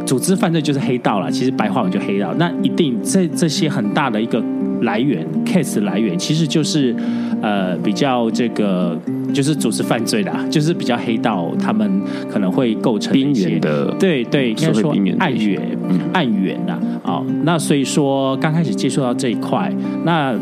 [0.08, 2.32] 组织犯罪就是黑道了，其实白话文就黑道。
[2.38, 4.42] 那一定这这些很大的一个
[4.80, 6.96] 来源，case 来源其实就是
[7.42, 8.98] 呃比较这个
[9.34, 12.00] 就是组织犯罪的，就是比较黑道，他们
[12.32, 15.78] 可能会构成边缘的，对对，应该说暗源
[16.14, 16.78] 暗源呐。
[17.04, 19.70] 哦，那所以说刚开始接触到这一块，
[20.04, 20.34] 那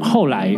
[0.00, 0.56] 后来。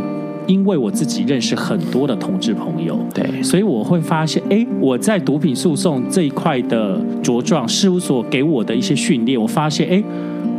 [0.50, 10.02] 因为我自己认识很多的同志朋友，对，所以我会发现，哎，我在毒品诉讼这一块的茁壮，事务所给我的一些训练，我发现，哎，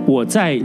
[0.06, 0.58] 我在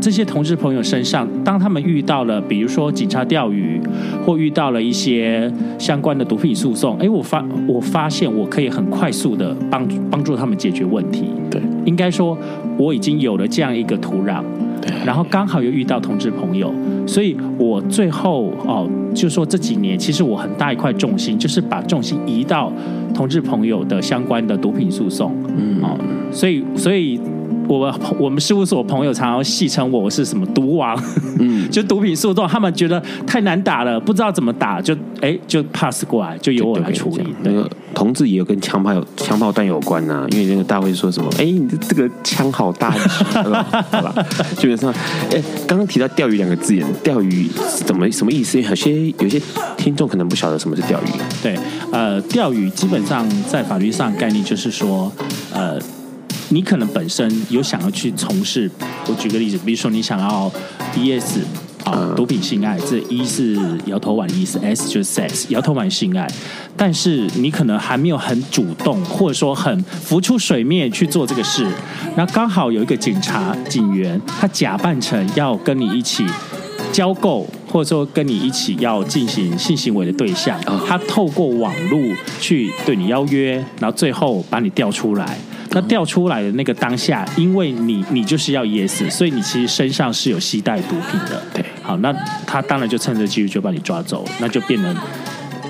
[0.00, 3.80] 这些同志朋友身上，当他们遇到了，比如说警察钓鱼，
[4.26, 5.48] 或遇到了一些
[5.78, 11.26] 相关的毒品诉讼，哎，我发我发现我可以很快速的帮帮助他们解决问题。
[11.48, 12.36] 对，应该说
[12.76, 14.42] 我已经有了这样一个土壤。
[15.04, 16.72] 然后刚好又遇到同志朋友，
[17.06, 22.72] 所以我最后哦，就说这几年其实我很大一块重心就是把重心移到
[23.14, 25.96] 同志朋友的相关的毒品诉讼，嗯，哦，
[26.30, 27.20] 所以所以。
[27.68, 30.96] 我我们事务所朋友常常戏称我是什么毒王，
[31.38, 37.34] 嗯， 就毒品诉讼，他们觉得太难打了，不知道怎么打，就哎就 pass 过来，就由我来处理。
[37.42, 42.90] 那个同志也有跟枪炮有枪炮弹有关呐、啊，因为那个大卫说什么，哎，你的这个枪好大，
[43.34, 43.42] 好
[44.00, 44.14] 吧，
[44.56, 44.92] 基本上，
[45.32, 47.48] 哎，刚刚提到钓鱼两个字眼，钓鱼
[47.84, 48.58] 怎么什么意思？
[48.58, 49.40] 因为有些有些
[49.76, 51.06] 听众可能不晓得什么是钓鱼。
[51.42, 51.58] 对，
[51.90, 55.10] 呃，钓鱼基本上在法律上概念就是说，
[55.52, 55.78] 呃。
[56.48, 58.70] 你可能本身有想要去从事，
[59.08, 60.50] 我举个例子，比如说你想要
[60.94, 61.40] BS
[61.84, 66.28] 啊，毒品性爱，这一是摇头丸的意思，S 就是 sex，摇头丸性爱。
[66.76, 71.66] 但是你可能还没有很主动，或者说很浮出水面去做这个事。
[72.16, 76.24] 那刚好有一个警察警员，他假扮成要跟你一起
[76.92, 82.00] 交购，或者说跟你一起要进行性行为的对象，他透过网络
[82.40, 85.38] 去对你邀约，然后最后把你调出来。
[85.70, 91.42] 那掉出来的那个当下，因为你你就是要噎死所以你其实身上是有携带毒品的。
[91.52, 92.12] 对，好，那
[92.46, 94.96] 他当然就趁着机会就把你抓走，那就变成。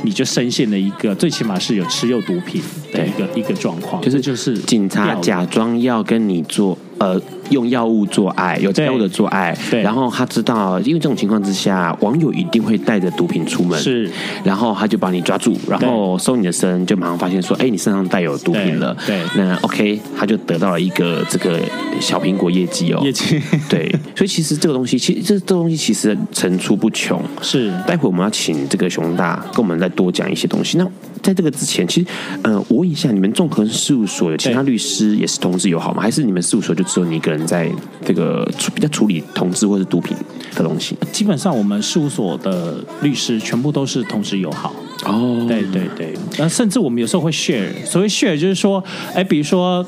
[0.02, 7.20] 你就深陷了一个，最起码是有持有毒品的一个一个状况，就是就是警察假装要跟你做呃
[7.50, 14.10] 用药物做爱，有药物的做爱，对，然后他知道，因为这种情况之下，网友一定会带着毒品出门，是，
[14.42, 19.44] 然后他就把你抓住，然后搜你的身，就马上发现说，哎，你身上带有毒品了，对，对。
[19.44, 21.60] 那 OK，他就得到了一个这个
[22.00, 30.78] 小苹果业绩哦，业绩， 对，所以其实这个东西，其实这这东西其实层出不穷，是，待会我们要请这个熊大跟我们再多讲一些东西。
[30.78, 30.86] 那
[31.26, 32.06] 在这个之前，其实，
[32.42, 36.00] 呃，我问一下，你们综合事务所有其他律师也是同志友好吗？
[36.00, 37.68] 还是你们事务所就只有你一个人在
[38.04, 40.16] 这个处比较处理同志或者毒品
[40.54, 40.96] 的东西？
[41.10, 44.72] 基本上，我们事务所的律师全部都是同志友好。
[45.04, 48.80] 哦，对对对，那甚至我们有时候会 share，所谓 share 就是说，
[49.12, 49.84] 哎，比如说。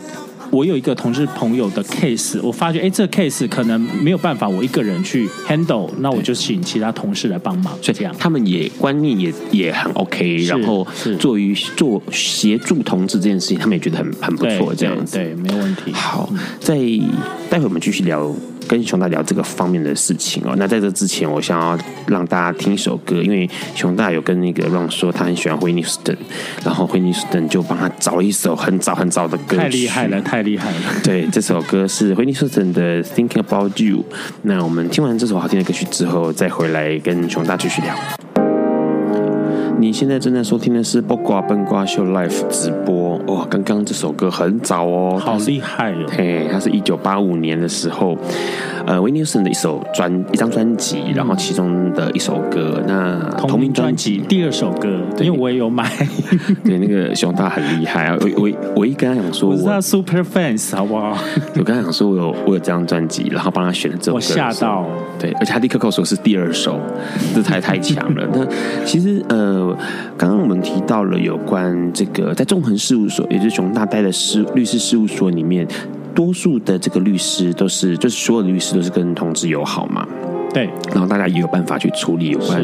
[0.50, 8.14] 我有一个同事朋友的 case，我发觉哎，这个 case 可能没有办法我一个人去 handle，那我就请其他同事来帮忙，是这样。
[8.18, 10.86] 他们也观念也也很 OK，然后
[11.18, 15.92] 做于做协助同志这件事情，他们也觉得很很不错，这样子对，对，没有问题。
[15.92, 16.78] 好，在
[17.50, 18.34] 待会我们继续聊。
[18.66, 20.54] 跟熊大聊这个方面的事情哦。
[20.56, 26.16] 那在这之前，我想要让大家听一首歌，因为熊大有跟那个 Ron 说他很喜欢惠妮休斯顿，
[26.64, 30.76] 然后惠妮休斯顿就帮他找了一首很早很早的歌，太厉害了，太厉害了。
[31.04, 33.98] 对，这首歌是惠妮休斯顿的《Thinking About You》。
[34.42, 37.94] 那我们听完这首好听的歌曲之后，再回来跟熊大继续聊。
[39.78, 43.46] 你现在正在收听的是《八卦笨瓜秀》Live 直播哇！
[43.48, 46.04] 刚刚这首歌很早哦，好厉害哦！
[46.10, 48.18] 嘿，它是一九八五年的时候，
[48.86, 55.88] 呃，惠妮休斯顿的一首专一张专辑，然后其中的一首歌，那同名专辑第二首歌，因为我也有买。
[56.64, 58.18] 对，那个熊大很厉害啊！
[58.20, 61.16] 我我我一跟他讲说，我是他 super fans，好不好？
[61.56, 64.84] 我跟他讲说，我有我有这张专辑，然后帮他选了这首歌，我吓到。
[65.20, 66.80] 对，而且他立刻跟我说是第二首，
[67.32, 68.28] 这太太强了。
[68.34, 68.44] 那
[68.84, 69.67] 其实呃。
[70.16, 75.66] 刚刚我们提到了有关这个，在纵横事务所，也就是熊大待的事律师事务所里面，
[76.14, 80.06] 多数的这个律师都是，就是所有的律师都是跟同志友好嘛。
[80.52, 82.62] 对，然后大家也有办法去处理有关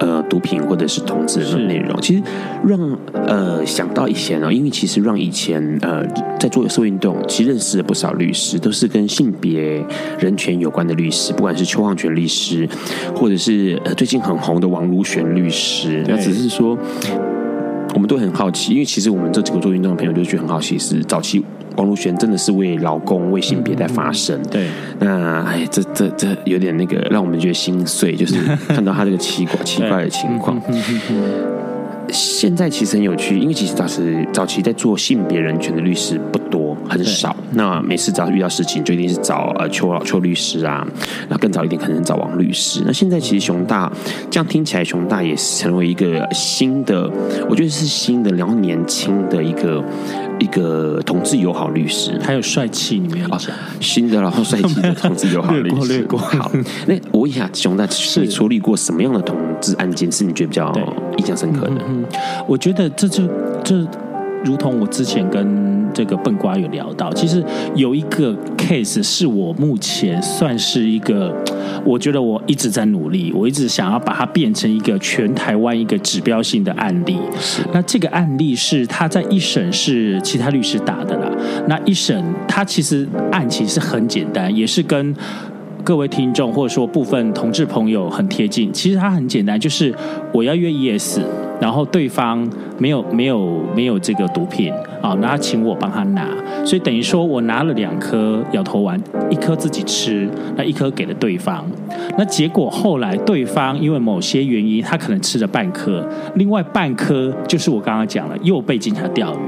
[0.00, 2.00] 呃毒品或者是同志的内容。
[2.00, 2.22] 其实
[2.66, 6.02] 让呃想到以前哦，因为其实让以前呃
[6.40, 9.84] 在做社会运动，其实认识了不少律师，都是跟性别
[10.18, 12.66] 人权有关的律师，不管是邱望全律师，
[13.14, 16.02] 或者是呃最近很红的王如玄律师。
[16.08, 16.76] 那只是说，
[17.94, 21.44] 我们都很好奇，因为其实我们这几个做运动的朋友就觉得很好奇，是早期。
[21.78, 24.38] 王如轩真的是为老公、为性别在发声。
[24.50, 24.66] 对，
[24.98, 28.34] 那哎，这这这有点那个，让我们觉得心碎，就是
[28.68, 30.60] 看到他这个奇怪奇怪的情况。
[32.10, 37.34] 现在其实很有趣，因为其实当时早期在做性别人权的律师不多，很少。
[37.52, 40.86] 那每次只要遇到事情，就一定是找呃邱老邱律师啊。
[41.28, 42.82] 那更早一点，可能找王律师。
[42.86, 43.92] 那现在其实熊大
[44.30, 47.10] 这样听起来，熊大也是成为一个新的，
[47.48, 49.84] 我觉得是新的，然后年轻的一个。
[50.40, 53.50] 一个同志友好律师，还有帅气，你没有讲？
[53.80, 56.40] 新的然后帅气的同志友好律师，略过，略过。
[56.40, 56.52] 好，
[56.86, 60.72] 那我问一下熊大，是你处理过什么样的同志案件是你觉得比较
[61.18, 61.82] 印象深刻的？
[61.86, 62.04] 嗯，
[62.46, 63.22] 我觉得这就
[63.62, 63.86] 这。
[64.44, 71.34] 如同我之前跟这个笨瓜有聊到，其实有一个 case 是我目前算是一个，
[71.84, 77.18] 我觉得我一直在努力，我一直想要把它变成一个全台湾一个指标性的案例。
[77.72, 81.28] 那这个案例是他在一审是其他律师打的啦，
[81.66, 85.12] 那一审他其实案情是很简单，也是跟
[85.84, 88.72] 各位听众或者说部分同志朋友很贴近。
[88.72, 89.94] 其实它很简单，就是
[90.32, 91.20] 我要约 ES。
[91.60, 92.48] 然后对方
[92.78, 94.72] 没有没有没有这个毒品
[95.02, 96.28] 啊，那他请我帮他拿，
[96.64, 98.96] 所以等于说我拿了两颗摇头丸，
[99.28, 101.66] 一颗自己吃，那一颗给了对方。
[102.16, 109.38] 那结果后来对方因为某些原因，他可能吃了半颗，另外半颗就是我刚刚讲了，又被警察钓鱼，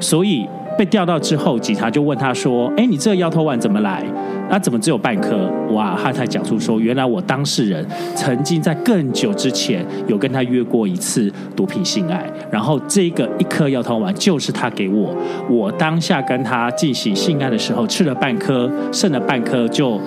[0.00, 0.46] 所以。
[0.78, 4.02] 被调到之后，警察就问他说：“哎，你这个摇头丸怎么来？
[4.50, 7.86] 那、啊、怎么只有半颗？”哇，他才讲出说：“原来我当事人
[8.16, 15.14] 曾经在更久之前有跟他约过一次毒品性爱，然后这个一颗药头丸就是他给我。
[15.48, 20.00] 我当下跟他进行性爱的时候吃了半颗，剩了半颗就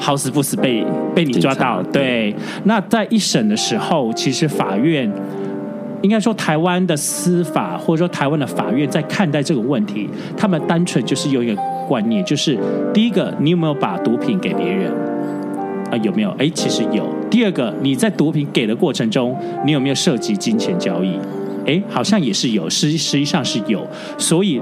[0.00, 0.82] 好死不死被
[1.14, 1.82] 被你抓到。
[1.92, 2.34] 对，
[2.64, 5.10] 那在一审的时候，其实法院
[6.00, 12.58] 应该说台湾的司法或者说台湾的法院在看待这个问题，他们单纯就是有一个观念，就是
[12.92, 14.90] 第一个，你有没有把毒品给别人？
[15.90, 16.30] 啊，有没有？
[16.38, 17.06] 哎，其实有。
[17.30, 21.18] 第二个，你在毒品给的过程中，你有没有涉及金钱交易？
[21.66, 23.86] 哎，好像也是有，实实际上是有。
[24.16, 24.60] 所以，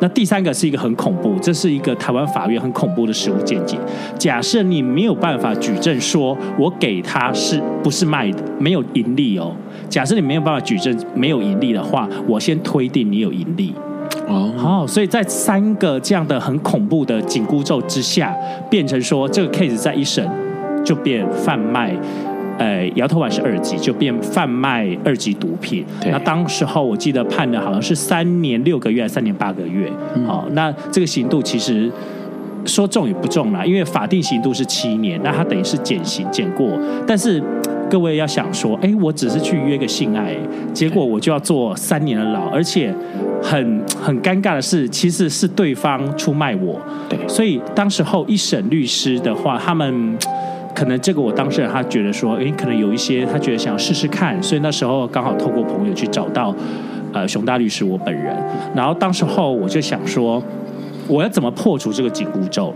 [0.00, 3.76] 那第三个是一个很恐怖，这是一个台湾法院很恐怖的实务见解。
[4.18, 9.52] 假设你没有办法举证说我给他是不是卖的，没有盈利哦。
[9.88, 13.74] 假设你没有办法举证没有盈利的话，我先推定你有盈利。
[14.28, 18.36] 哦，好，所以在三个这样的很恐怖的紧箍咒之下，
[18.68, 20.28] 变成说这个 case 在一审。
[20.82, 21.94] 就变贩卖，
[22.56, 25.84] 呃，摇头丸是二级，就变贩卖二级毒品。
[26.10, 29.92] 那当时候我记得判的好像是三年六个月，三年八个月。
[30.26, 31.92] 好，那这个刑度其实
[32.64, 36.66] 说重也不重啦，因为法定刑度是七年，那他等于是减刑减过。
[37.06, 37.42] 但是
[37.90, 40.36] 各位要想说，哎，我只是去约个性爱，
[40.72, 42.94] 结果我就要坐三年的牢，而且
[43.42, 46.80] 很很尴尬的是，其实是对方出卖我。
[47.08, 50.16] 对，所以当时候一审律师的话，他们。
[50.72, 56.54] 可能这个我当事人他觉得说，诶，可能有一些他觉得想试试看，所以那时候刚好透过朋友去找到，
[57.12, 58.34] 呃，熊大律师我本人，
[58.72, 60.40] 然后当时候我就想说，
[61.08, 62.72] 我要怎么破除这个紧箍咒？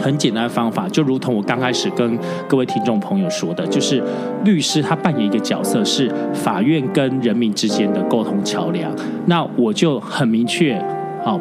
[0.00, 2.18] 很简单的方法，就如同我刚开始跟
[2.48, 4.02] 各位听众朋友说的，就是
[4.44, 8.90] 律师他扮演一个角色，是法院跟人民之间的沟通桥梁。
[9.26, 10.80] 那我就很明确，
[11.24, 11.40] 好，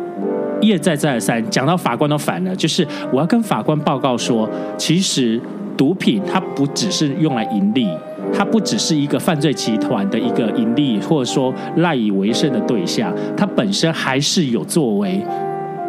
[0.61, 5.39] 一而再再而三讲到法官都烦了，就是我要跟法官报告说，其实。
[5.75, 7.89] 毒品它不只是用来盈利，
[8.31, 15.19] 它不只是一个犯罪集团的一个盈利或者说赖以为生的对象，它本身还是有作为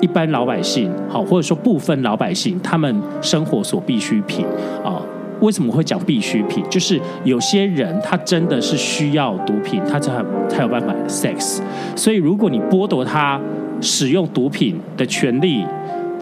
[0.05, 4.45] 一般老百姓好，或者说部分老百姓他们生活所必需品
[4.85, 5.01] 啊。
[5.41, 6.63] 为什么会讲必需品？
[6.69, 11.59] 就是有些人他真的是需要毒品，他才才有办法 sex。
[11.97, 13.41] 所以如果你剥夺他
[13.81, 15.65] 使用毒品的权利，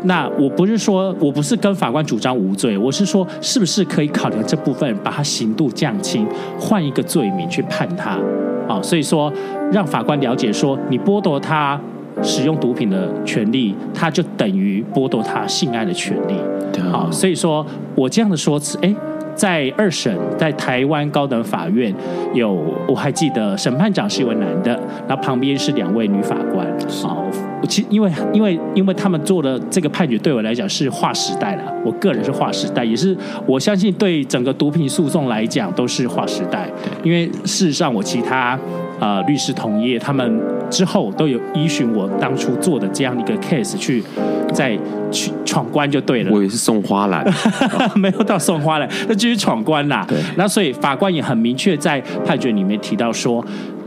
[0.04, 6.24] 那我不是说，我不是跟法官主张无罪，我是说，是不是可以考量这部分，把他刑度降轻，
[6.56, 8.16] 换一个罪名去判他？
[8.68, 9.32] 啊，所以说
[9.72, 11.80] 让法官了解说，你剥夺他
[12.22, 16.34] 使用毒品的权利，他就等于剥夺他性爱的权利。
[16.90, 18.92] 好，所以说我这样的说辞，哎。
[19.34, 21.92] 在二审，在台湾高等法院
[22.34, 26.66] 有，我还记得审判长是一位男的，然后旁边是两位女法官。
[27.02, 27.24] 好，
[27.66, 31.62] 其实因为因为因为他们做的这个判决，对我来讲是划时代了。
[31.82, 36.68] 我个人是划时代，也是我相信对整个毒品诉讼来讲都是划时代。
[37.02, 38.58] 因为事实上，我其他
[39.03, 40.40] 呃律师同业，他们
[40.70, 44.03] 之后都有依循我当初做的这样一个 case 去。
[44.53, 44.78] 再
[45.11, 46.30] 去闯关就对了。
[46.30, 47.24] 我也是送花篮，
[47.96, 50.05] 没有到送花篮，那继续闯关啦。
[50.07, 53.42] 对，那所以法官也很明确在判决里面提到说，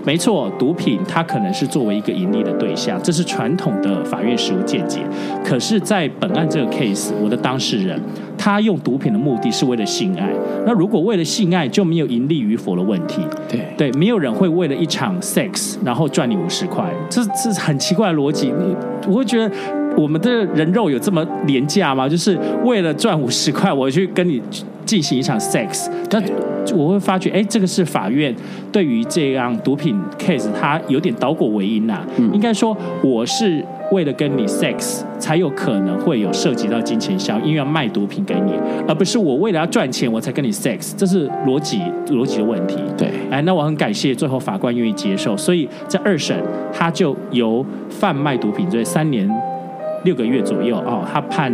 [0.06, 5.00] 没错，毒品它可能是作为一个盈利的对象，这是传统的法院实务见解。
[5.44, 8.00] 可是，在本案这个 case，我的当事人
[8.38, 10.30] 他用毒品的目的是为了性爱。
[10.66, 13.22] 那如果为了性爱就没有盈利与否的问题？
[13.50, 18.48] 对对，没有人会为了一场 sex 然后赚你五十块，这这是很奇怪的逻辑。
[18.48, 18.76] 你
[19.08, 19.52] 我会觉得。
[19.98, 22.08] 我们的人肉有这么廉价吗？
[22.08, 24.42] 就是为了赚五十块，我去跟你
[24.86, 26.22] 进行一场 sex，但
[26.76, 28.36] 我会发觉，哎，这个是法院
[28.72, 32.08] 对于这样毒品 case，它有点倒果为因呐、啊。
[32.18, 38.54] 嗯、应该说，我是为了跟你 sex，才有可能会有涉及到金钱效应，因为要卖毒品给你，
[38.88, 42.78] 而不是我为了要赚钱我才跟你 sex，这是逻辑逻辑的问题。
[42.98, 46.36] 对，哎，那我很感谢最后法官愿意接受，所以在二审
[46.74, 49.30] 他就由贩卖毒品罪三年。
[50.06, 51.52] 六个月左右哦，他判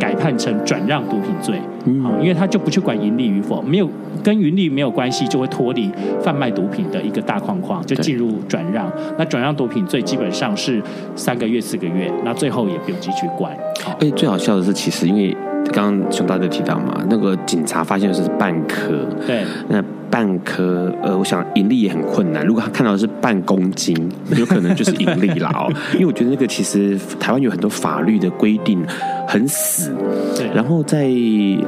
[0.00, 1.54] 改判成转让毒品罪，
[1.84, 3.88] 嗯，因为他就不去管盈利与否，没有
[4.24, 5.88] 跟盈利没有关系，就会脱离
[6.20, 8.90] 贩卖毒品的一个大框框，就进入转让。
[9.16, 10.82] 那转让毒品罪基本上是
[11.14, 13.56] 三个月、四个月，那最后也不用继续管。
[14.00, 15.36] 哎，最好笑的是，其实因为
[15.72, 19.80] 刚刚熊大就提到嘛，那个警察发现的是半颗，对，那。
[20.14, 22.46] 半颗，呃，我想盈利也很困难。
[22.46, 23.96] 如果他看到的是半公斤，
[24.38, 25.68] 有可能就是盈利了哦。
[25.94, 28.80] 因为我觉得那个其实台湾有很多法律的规定
[29.26, 29.92] 很死，
[30.36, 30.48] 对。
[30.54, 31.10] 然后在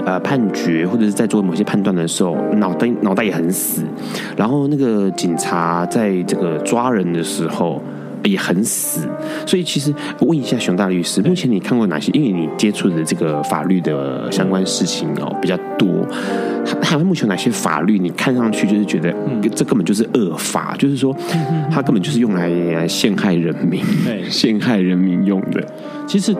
[0.04, 3.82] 呃判决或者是在做某些判断的时候，脑袋脑袋也很死。
[4.36, 7.82] 然后那个警察在这个抓人的时候。
[8.26, 9.00] 也很死，
[9.46, 12.10] 所以其实我问一下熊大律师，目前你看过哪些？
[12.12, 16.06] 因为你接触的这个法律的相关事情哦比较多，
[16.80, 21.16] 台湾目前有哪些法律你看上去就是觉得，嗯，这根本就是恶法，就是说，
[21.70, 23.82] 它根本就是用来陷害人民，
[24.28, 25.64] 陷害人民用的。
[26.06, 26.34] 其实。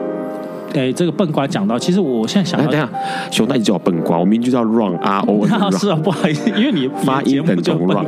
[0.77, 2.87] 诶，这个笨瓜讲到，其实我现在想到，等下，
[3.31, 5.47] 熊大一直叫我笨瓜，我明明就叫 Run R O。
[5.77, 8.05] 是啊，不好意思，因为你发音很重，Run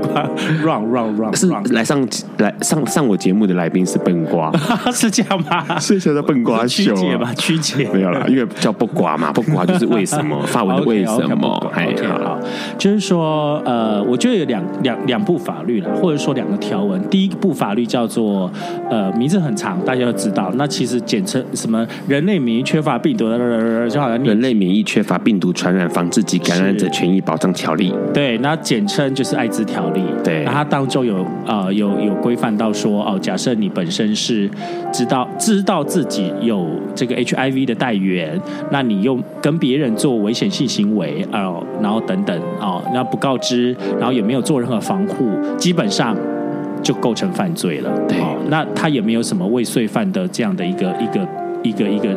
[0.64, 2.08] Run Run 是来上
[2.38, 4.52] 来上上我节目的来宾是笨瓜，
[4.94, 5.80] 是这样吗？
[5.80, 7.34] 是叫做笨瓜秀 曲解吧？
[7.36, 10.40] 曲解没有啦，因为叫不瓜嘛，不瓜就是为什么？
[10.46, 11.72] 发文的为什么？
[11.74, 11.94] 哎，
[12.24, 12.40] 好，
[12.78, 17.00] 就是说，呃，我觉得有两两两部法律啦，或者说两个条文。
[17.10, 18.52] 第一部法律叫做
[18.90, 20.52] 呃，名字很长，大家都知道。
[20.56, 21.86] 那其实简称什么？
[22.08, 27.94] 人类免疫缺乏病毒的，就好像人类免疫缺乏病毒传染防治及感染者权益保障条例。
[28.14, 30.04] 对，那简称就是艾滋条例。
[30.22, 34.50] 对，那它当中有呃有有规范到说哦，假设你本身是
[34.92, 38.38] 知道知道自己有这个 HIV 的带源，
[38.72, 46.14] 那你又跟别人做危险性行为哦、呃，然后等等啊、呃，那不告知，然后也没有做任何防护，基本上。
[46.82, 48.18] 就构成犯罪了，对，
[48.50, 51.28] 那他也没有什么未遂犯的这样的一个一个
[51.62, 52.16] 一个一个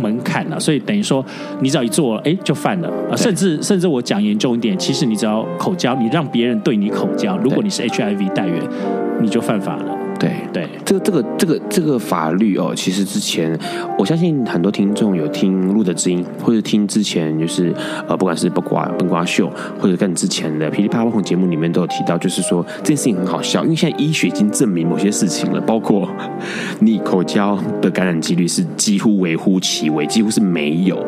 [0.00, 1.24] 门槛了，所以等于说
[1.60, 2.88] 你只要一做，哎，就犯了。
[3.10, 8.62] 啊，甚至甚至我讲严重一点，其实你只要口交，你让别人对你口交，如果你是 HIV 带源，
[9.20, 10.01] 你就犯法了。
[10.22, 13.58] 对对，这个这个这个这个法律哦，其实之前
[13.98, 17.74] 我相信很多听众有听路的知音，或者听之前就是
[18.06, 19.50] 呃，不管是笨瓜笨瓜秀，
[19.80, 26.08] 或者跟之前的噼里啪啦节目里面都有提到，就是说这件事情很好笑，因为现在医学已经证明某些事情了，包括
[26.78, 31.04] 你口交的感染几率是几乎微乎其微，几乎是没有。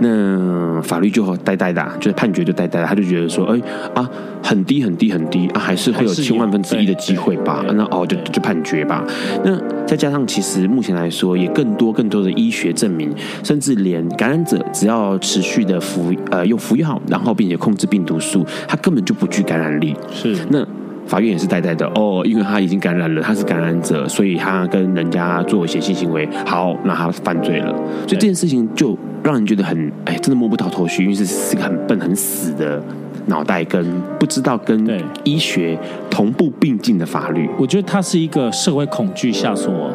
[0.00, 3.58] 那法律就呆呆的，就是判决就呆呆的，他就觉得说，哎
[3.94, 4.10] 啊，
[4.42, 7.64] 很低很低很低啊，还是会有千万分之一的机会吧？
[7.74, 8.57] 那哦，就就判。
[8.62, 9.04] 绝吧。
[9.44, 19.94] 那再加上，其实目前来说，也更多更多的医学证明，甚至连感染者只要持续的服呃用服药，然后并且控制病毒数，他根本就不具感染力。
[20.12, 20.36] 是。
[20.50, 20.66] 那
[21.06, 27.74] 法院也是呆呆的哦，因为他已经感染了，他是感染者，所以他跟人家做一些性行为，好，那他犯罪了。
[28.06, 28.94] 所以这件事情就
[29.24, 32.82] 让人觉得很哎，真的摸不到头绪，因为是是个很笨很死的。
[33.28, 33.84] 脑袋跟
[34.18, 34.86] 不知道跟
[35.24, 35.78] 医学
[36.10, 39.90] 同步并进的法律，我觉得它是一个社会恐惧下所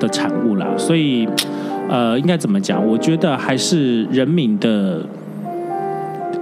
[0.00, 0.66] 的产物啦。
[0.76, 1.28] 所以，
[1.88, 2.84] 呃，应该怎么讲？
[2.84, 5.00] 我觉得还是人民的，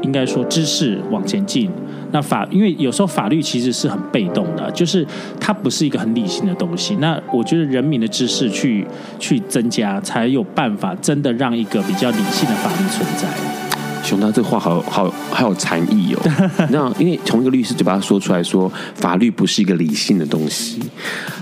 [0.02, 1.70] 应该说知识往前进。
[2.12, 5.06] 那法，因为有时候法律其实是很被动的，就是
[5.40, 6.94] 它不是一个很理性的东西。
[6.96, 8.86] 那我觉得人民的知识去
[9.18, 13.61] 去增加，才有办法真的让一个比较理性的法律存在。
[14.02, 16.20] 熊大这话好好好有禅意哦，
[16.70, 20.80] 那因为从一个律师嘴巴说出来说，法律不是一个理性的东西，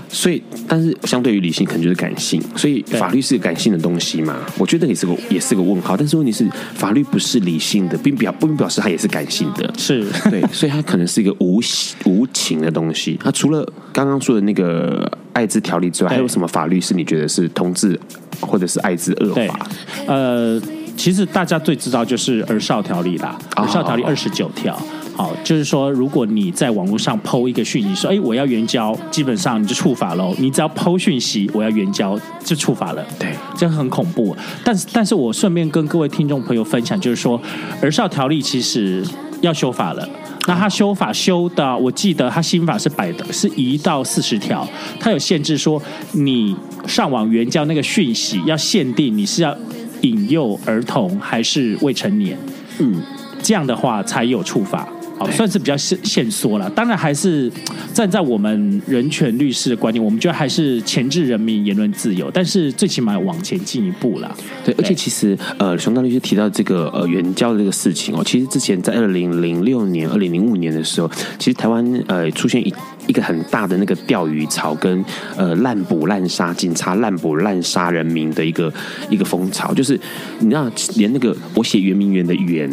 [0.09, 4.37] 所以但是相对于理性，可能就是感性，所以法律是个感性的东西嘛？
[4.57, 5.97] 我觉得也是个也是个问号。
[5.97, 11.59] 但是问题是，法律不是理性的，并表并表示它也是感性的，是对，所以它可能是一个无
[12.05, 13.19] 无情的东西。
[13.23, 17.99] 那除了刚刚说的那个艾滋条例之外，还有什么法律是你觉得是同志
[18.39, 19.67] 或者是艾滋恶法？
[20.05, 20.61] 呃。
[20.95, 24.79] 其实大家最知道就是儿少条例啦，儿少条例二十九条，
[25.15, 30.35] 好，就是说如果你在网络上 PO 一个讯息说，哎，我要援交，基本上你就触法喽。
[30.37, 33.03] 你只要 PO 讯息，我要援交，就触法了。
[33.17, 34.35] 对，这很恐怖。
[34.63, 37.41] 但是，但是我顺便跟各位听众朋友分享，就是说
[37.81, 39.03] 儿少条例其实
[39.41, 40.07] 要修法了。
[40.47, 44.67] 那他修法修的，我记得他新法是百的，是一到四十条，
[44.99, 45.81] 他有限制说
[46.11, 46.55] 你
[46.87, 49.55] 上网援交那个讯息要限定你是要。
[50.01, 52.37] 引诱儿童还是未成年，
[52.79, 53.01] 嗯，
[53.41, 54.87] 这样的话才有处罚，
[55.21, 56.69] 好，算是比较限限缩了。
[56.71, 57.51] 当然，还是
[57.93, 64.35] 站在我们人权律师的观点，我们觉得还是前置人民言论自由，但是最起码往前进一步了。
[64.65, 72.73] 对，而且其实呃，熊大律师提到这个呃援交的这个事情哦，其实之前在二零零六年、二零零五年的时候，其实台湾呃出现一。
[73.07, 75.03] 一个很大的那个钓鱼潮跟
[75.35, 78.71] 呃滥捕滥杀警察滥捕滥杀人民的一个
[79.09, 79.99] 一个风潮，就是
[80.39, 82.71] 你知道连那个我写圆明园的圆，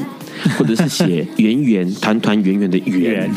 [0.57, 3.31] 或者是写圆圆 团团圆圆的圆，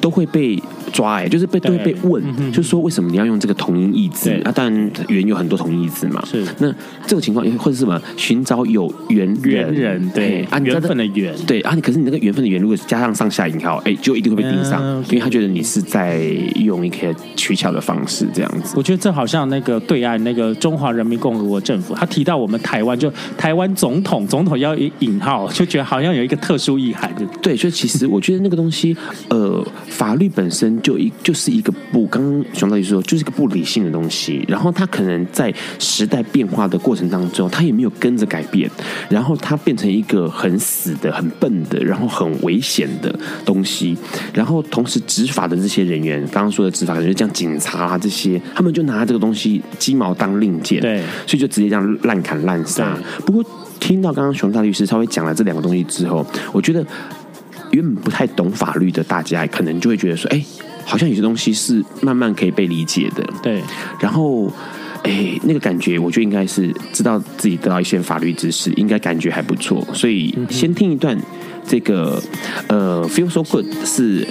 [0.00, 0.60] 都会被
[0.92, 2.22] 抓哎，就是被都会被问，
[2.52, 4.52] 就是说为什么你要用这个同音异字啊？
[4.52, 6.22] 当然圆有很多同音异字嘛。
[6.26, 6.44] 是。
[6.58, 6.72] 那
[7.06, 11.34] 这个情况，或者是什么寻找有缘人，人对啊，缘分的缘。
[11.46, 16.26] 对啊，你可是你那个缘分的缘如果加上上下引号，哎，就一定会被盯上，因为他觉得你是在。
[16.66, 28.96] 用一些取巧的方式，这样子，我觉得这好像那个对岸那个中华人民共和国政府，他提到我们台湾，就台湾总统，总统要引号，就觉得好像有一个特殊意涵，对，所以其实我觉得那个东西，
[29.28, 34.44] 呃，法律本身就一就是一个不，刚刚熊大律师说，就是一个不理性的东西。
[34.48, 38.70] 然后他可能在时代变化的过程当中，他也没有跟着改变，
[39.08, 43.14] 然后他变成一个很死的、很笨的，然后很危险的
[43.44, 43.96] 东西。
[44.32, 52.96] 然后同时执法的这些人员，刚刚说的执法人员，就像警察啊这些，他们就拿这个东西鸡毛当令箭，对，所以就直接这样滥砍滥杀。
[53.24, 53.44] 不过
[53.80, 56.84] 听到刚刚熊大律师稍微讲了这两个东西之后，我觉得。
[57.72, 60.42] 原本不太懂法律的大家，可能就会觉得说：“哎，
[60.86, 63.60] 好像有些东西是慢慢可以被理解的。”对。
[64.00, 64.50] 然后，
[65.02, 69.86] 哎，那个感觉，我觉得应该是知道自己得到一些法律知识，应该感觉还不错。
[69.92, 71.16] 所以，先听一段
[71.66, 72.22] 这个
[72.68, 74.26] 呃，Feel So Good 是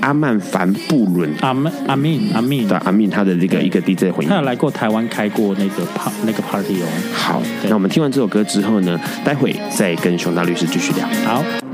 [0.00, 6.86] 阿曼凡布伦阿曼阿敏阿敏对阿敏他的这个一个 DJ 回应，他有来过台湾开过那个 part 那个 party 哦。
[7.14, 11.06] 好，那我们听完这首歌之后呢，待会再跟熊大律师继续聊。
[11.24, 11.73] 好。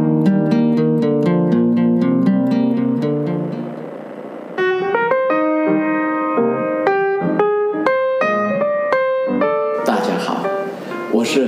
[11.13, 11.45] 我是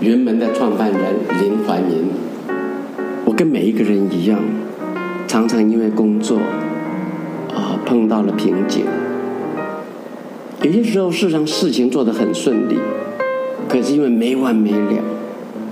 [0.00, 1.00] 云门的创办人
[1.40, 2.10] 林怀民。
[3.24, 4.40] 我跟每一个人一样，
[5.28, 6.38] 常常因为工作
[7.54, 8.84] 啊碰到了瓶颈。
[10.62, 12.76] 有些时候，事实上事情做得很顺利，
[13.68, 15.02] 可是因为没完没了，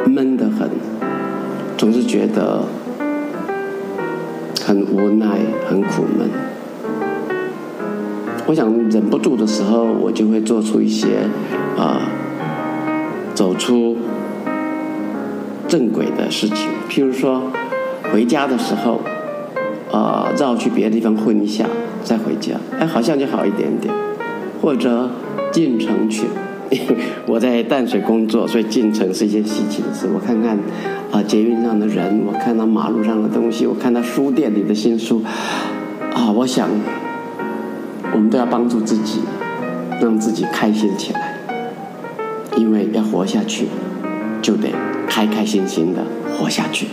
[0.06, 0.70] 闷得很，
[1.76, 2.62] 总是觉得
[4.64, 6.30] 很无奈、很苦闷。
[8.46, 11.08] 我想忍不住的时候，我就会做出一些
[11.76, 12.11] 啊。
[13.42, 13.96] 走出
[15.66, 17.42] 正轨的事情，譬如说
[18.12, 19.00] 回家的时候，
[19.90, 21.66] 呃，绕去别的地方混一下
[22.04, 23.92] 再回家，哎，好像就好一点点。
[24.60, 25.10] 或者
[25.50, 26.26] 进城去，
[27.26, 30.06] 我在淡水工作，所以进城是一件稀奇的事。
[30.14, 30.56] 我看看
[31.10, 35.20] 啊，捷运上的人，我看到马路上的东西，我看到书店里的新书，
[36.14, 36.68] 啊，我想
[38.12, 39.18] 我们都要帮助自己，
[40.00, 41.31] 让自己开心起来。
[42.56, 43.66] 因为要活下去，
[44.40, 44.68] 就得
[45.08, 46.04] 开开心心的
[46.36, 46.86] 活下去。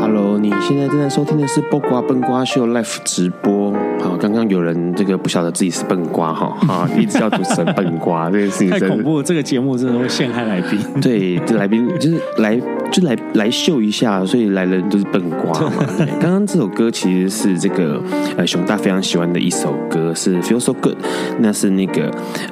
[0.00, 3.72] Hello，你现在正在收听的是《播瓜笨瓜秀》Live 直播。
[4.00, 9.22] 好，刚刚有人这个不晓得自己是笨瓜哈，哈， 一直叫主持人笨瓜，这个事情太恐怖。
[9.22, 10.78] 这个节目真的会陷害来宾。
[11.00, 12.60] 对，这来宾就是来
[12.92, 15.72] 就来来秀一下，所以来的人都是笨瓜嘛。
[16.20, 18.00] 刚刚这首歌其实是这个
[18.36, 20.98] 呃熊大非常喜欢的一首歌，是 Feel So Good，
[21.40, 22.10] 那是那个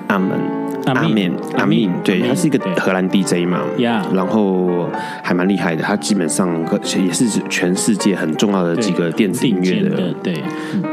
[0.08, 0.30] 阿门。
[0.86, 3.60] 阿面，阿面，对，他是一个荷兰 DJ 嘛，
[4.14, 4.88] 然后
[5.22, 5.82] 还蛮厉害的。
[5.82, 6.48] 他基本上
[6.96, 10.42] 也是全世界很重要的几个电子音乐的对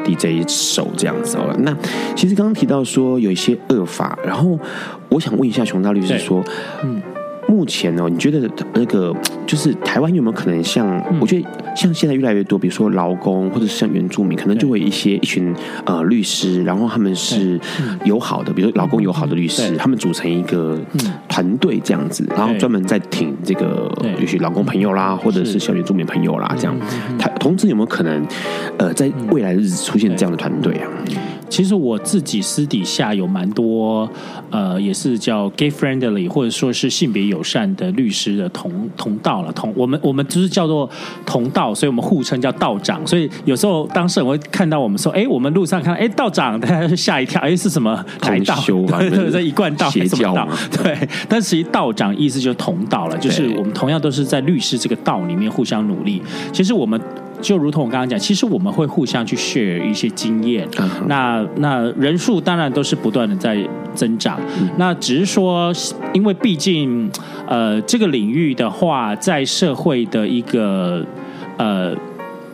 [0.03, 1.55] DJ 手这样子哦。
[1.59, 1.73] 那
[2.17, 4.59] 其实刚刚提到说有一些恶法，然后
[5.07, 6.43] 我想问一下熊大律师说，
[6.83, 7.01] 嗯。
[7.47, 11.01] 目前呢，你觉得那个就是台湾有没有可能像？
[11.19, 17.59] 我觉得像现在越来越多，比如说劳工或者是像原住民，可能就会一些一群呃律师，然后他们是
[18.03, 20.79] 友好的，比如说劳工友好的律师，他们组成一个
[21.29, 26.77] 团队这样子，然后专门在挺这个也许劳工朋友啦，或者是小原住民朋友啦这样。
[27.17, 28.25] 台同时有没有可能
[28.77, 30.89] 呃在未来的日子出现这样的团队啊？
[31.49, 34.09] 其实我自己私底下有蛮多，
[34.49, 40.89] 呃，也是叫 gay friendly 或者说是性别友善的律师的同同道了，同我们我们就是叫做
[41.25, 43.05] 同道，所以我们互称叫道长。
[43.05, 48.55] 所以有时候当事人会看到我们说，哎，我们路上看到，哎，道长，大家就吓一跳，哎，是什么台道？
[48.99, 50.47] 对对对， 一贯道还是什么道？
[50.83, 50.97] 对，
[51.29, 56.21] 但实际道长意思就是同道了，就是我们同样都是在律师这个道里面互相努力。
[56.51, 56.99] 其实我们。
[57.41, 60.67] 就如同我刚刚讲，其实我们会互相去 share 一些经验，
[61.07, 63.57] 那那人数当然都是不断的在
[63.93, 64.39] 增长。
[64.77, 65.71] 那只是说，
[66.13, 67.09] 因为毕竟
[67.47, 71.05] 呃这个领域的话，在社会的一个
[71.57, 71.95] 呃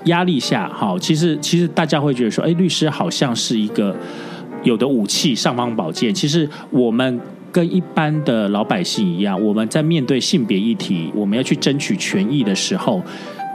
[0.06, 3.96] 压力下，好，其实其实大家会觉得说，哎，律师好像是一个
[4.64, 6.14] 有的武器，尚方宝剑。
[6.14, 7.20] 其实我们
[7.52, 13.02] 跟一般的老百姓一样，我们在面对性别议题，我们要去争取权益的时候。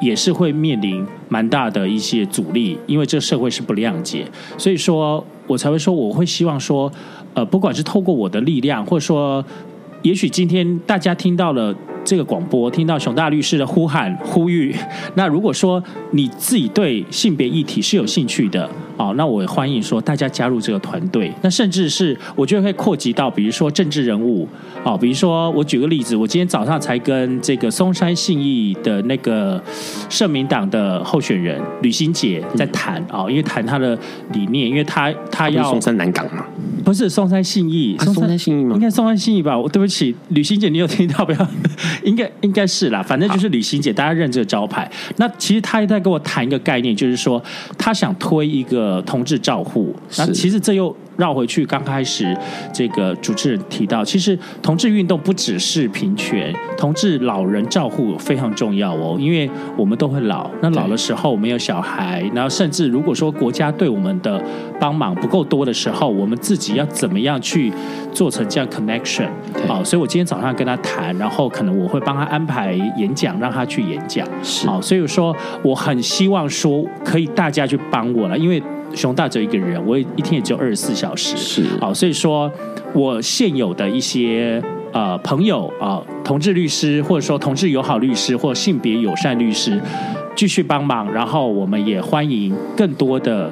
[0.01, 4.24] 也是会面临蛮大的一些阻力，因为这社会是不谅解，
[4.57, 6.90] 所以说我才会说，我会希望说，
[7.34, 9.44] 呃，不管是透过我的力量，或者说，
[10.03, 11.74] 也许今天大家听到了
[12.05, 14.74] 这个广播，听到熊大律师的呼喊呼吁，
[15.14, 15.82] 那如果说
[16.12, 21.30] 你自己对性别议题是有兴趣的，哦，那我欢迎说大家加入这个团队。
[21.42, 24.49] 那甚至是我觉得会扩及到，比如说政治人物，
[24.84, 29.62] 哦，比如说我举个例子，我今天早上才跟这个松山信义的那个
[30.09, 33.99] 社民党的候选人吕欣姐在谈、哦，因为谈他的
[34.32, 36.46] 理念，因为他他要松山南港嘛，
[36.89, 38.74] 不是松山信义，啊、松山信义吗？
[38.74, 39.59] 应该松山信义吧？
[39.59, 41.49] 我对不起，旅行姐，你有听到不要？
[42.03, 44.91] 应该应该是啦，反正就是旅行姐，大家认这个招牌。
[45.16, 47.43] 那其实他也在跟我谈一个概念，就是说
[47.76, 49.95] 他想推一个同志照护。
[50.16, 50.97] 那其实这又。
[51.19, 52.35] 绕回去，刚开始
[52.73, 64.41] 这个主持人提到，其实同志运动不只是平权，同志老人照护非常重要哦，因为我们都会老，那老的时候没有小孩，然后甚至如果说国家对我们的
[64.79, 67.73] 帮忙不够多的时候，我们自己要怎么样去
[68.12, 69.29] 做成这样 connection？
[69.66, 74.25] 好，所以我今天早上跟他谈，然后可能我会帮他安排演讲，让他去演讲。
[74.41, 78.62] 是，好，所以说我很希望说可以大家去帮我了，因为。
[78.95, 82.51] 熊大只有一个人，我一天也只有二十四小时，是好，所以说
[82.93, 84.62] 我现有的一些
[84.93, 89.80] 呃朋友啊、呃，同志律师或者说同志友好律师或性别友善律师
[90.34, 93.51] 继续帮忙，然后我们也欢迎更多的。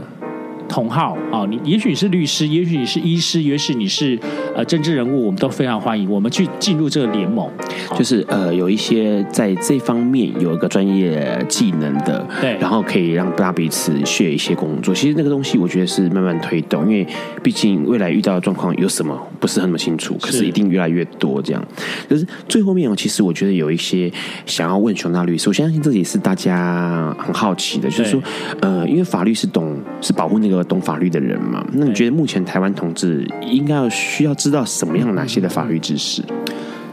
[0.69, 4.19] 同好啊，你也许你是律师，也许你是医师，也许你是
[4.55, 7.49] 呃政治人物，我们都非常欢迎我们去进入这个联盟。
[7.97, 14.95] 就是呃有一些在这方面有一个专业技能的，对，然后可以让大家彼此学一些工作。
[14.95, 17.07] 其实那个东西我觉得是慢慢推动，因为
[17.43, 21.65] 毕竟未来遇到的状况有什么不是很清楚，可是一定越来越多这样。
[22.09, 24.11] 可是最后面哦，其实我觉得有一些
[24.47, 28.23] 想要问熊大律师，我相信这也是大家很好奇的，就是说
[28.61, 30.56] 呃，因为法律是懂是保护那个。
[30.65, 31.65] 懂法律的人嘛？
[31.73, 36.23] 那你觉得目前台湾同志应该要需要知道什么样哪些的法律知识？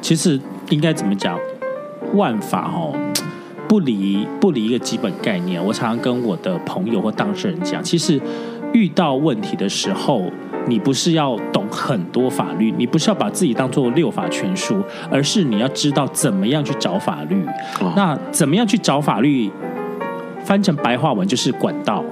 [0.01, 0.39] 其实
[0.69, 1.39] 应该怎么讲？
[2.13, 2.93] 万法哦，
[3.67, 5.63] 不离不离一个基本概念。
[5.63, 8.21] 我常常跟我的朋友或当事人讲，其实
[8.73, 10.21] 遇到问题的时候，
[10.67, 17.43] 你不是要懂很多法律，你不是要把自己当做六法全书，而是你要知道怎么样去找法律。
[17.79, 19.49] 哦、那怎么样去找法律？
[20.43, 22.03] 翻成白话文就是管道。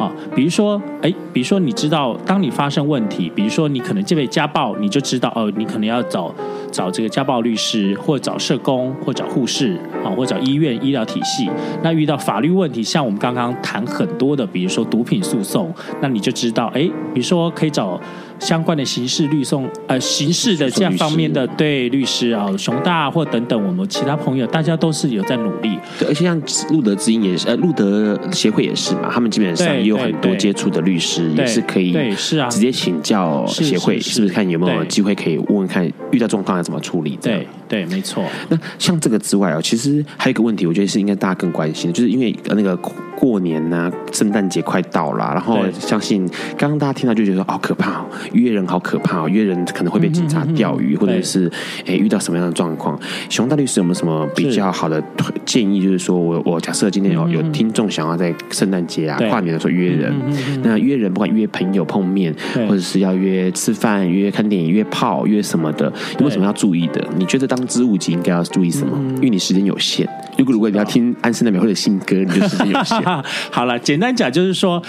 [0.00, 6.34] 啊，比如说，哎，比如说，你知道，当你发生问题，比如说你可能这位家暴，你就知道，哦，你可能要找
[6.72, 11.50] 找这个家暴律师，或找社工，或找护士，啊，或找医院医疗体系。
[11.82, 15.70] 那遇到法律问题，像我们刚刚谈很多的，比如说毒品诉讼，
[16.00, 16.80] 那你就知道，哎，
[17.12, 18.00] 比如说可以找。
[18.40, 25.78] 相关的刑事律讼，呃，刑事的这样方面的对律师啊，熊大或等等，我们其他朋友，大家都是有在努力。
[25.98, 37.18] 对，而且像路德之音也是，呃，路德协会也是嘛，他们基本上也有很多接触的律师，也是可以，对，是啊，直接请教协会，是不是看有没有机会可以问问看，遇到状况要怎么处理？
[37.20, 38.22] 对，对，没错。
[38.50, 42.78] 那像这个之外哦，其实还有一个问题，我觉得是应该大家更关心的，就是因为那个。
[43.16, 51.52] 过年呐、啊，圣诞节快到了，然后相信刚刚大家听到就觉得说哦可怕哦，约人好可怕哦，约人可能会被警察钓鱼，嗯嗯嗯、或者是
[51.84, 52.98] 诶遇到什么样的状况？
[53.28, 55.04] 熊大律师有没有什么比较好的
[55.44, 55.82] 建议？
[55.82, 62.34] 就是说我我假设今天有有听众想要在圣诞节啊、跨年的时候约人，嗯嗯嗯、那约人不管约朋友碰面，
[62.66, 67.06] 或者是要约吃饭、约看电影、约炮、约什么的，有没有什么要注意的？
[67.18, 68.96] 你觉得当之务级应该要注意什么？
[69.16, 73.02] 因为你时间有限，如果如果你要听安室奈美惠的新歌，你就时间有限。
[73.50, 74.82] 好了，简单讲就是说，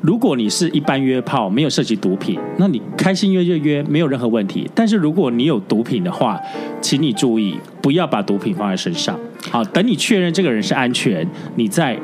[0.00, 4.70] 如果你是一般约炮，没有涉及毒品，那你开心约就约，没有任何问题。
[4.74, 6.40] 但是如果你有毒品的话，
[6.80, 9.18] 请你注意，不要把毒品放在身上。
[9.50, 11.98] 好，等你确认这个人是安全，你再。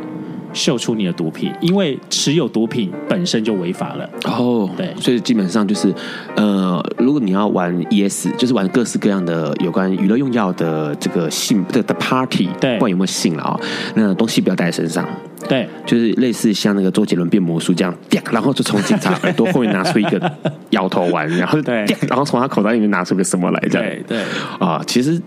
[0.52, 4.08] 秀出你的毒品，因为持有毒品本身就违法了。
[4.24, 5.92] 哦，对，所以基本上就是，
[6.36, 13.60] 呃，如果你要玩 ES，就是玩各式各样的有关娱乐用药的这个性的的 party，对，不管有没有性了啊，
[13.94, 15.06] 那东西不要带在身上。
[15.48, 17.94] 对，就是类似像那个周杰伦变魔术这样，
[18.30, 20.32] 然后就从警察耳朵后面拿出一个
[20.70, 24.18] 摇头丸，然后对，然后从他口袋里面拿出个什么来，这样，对，对，
[24.58, 25.20] 啊，其实。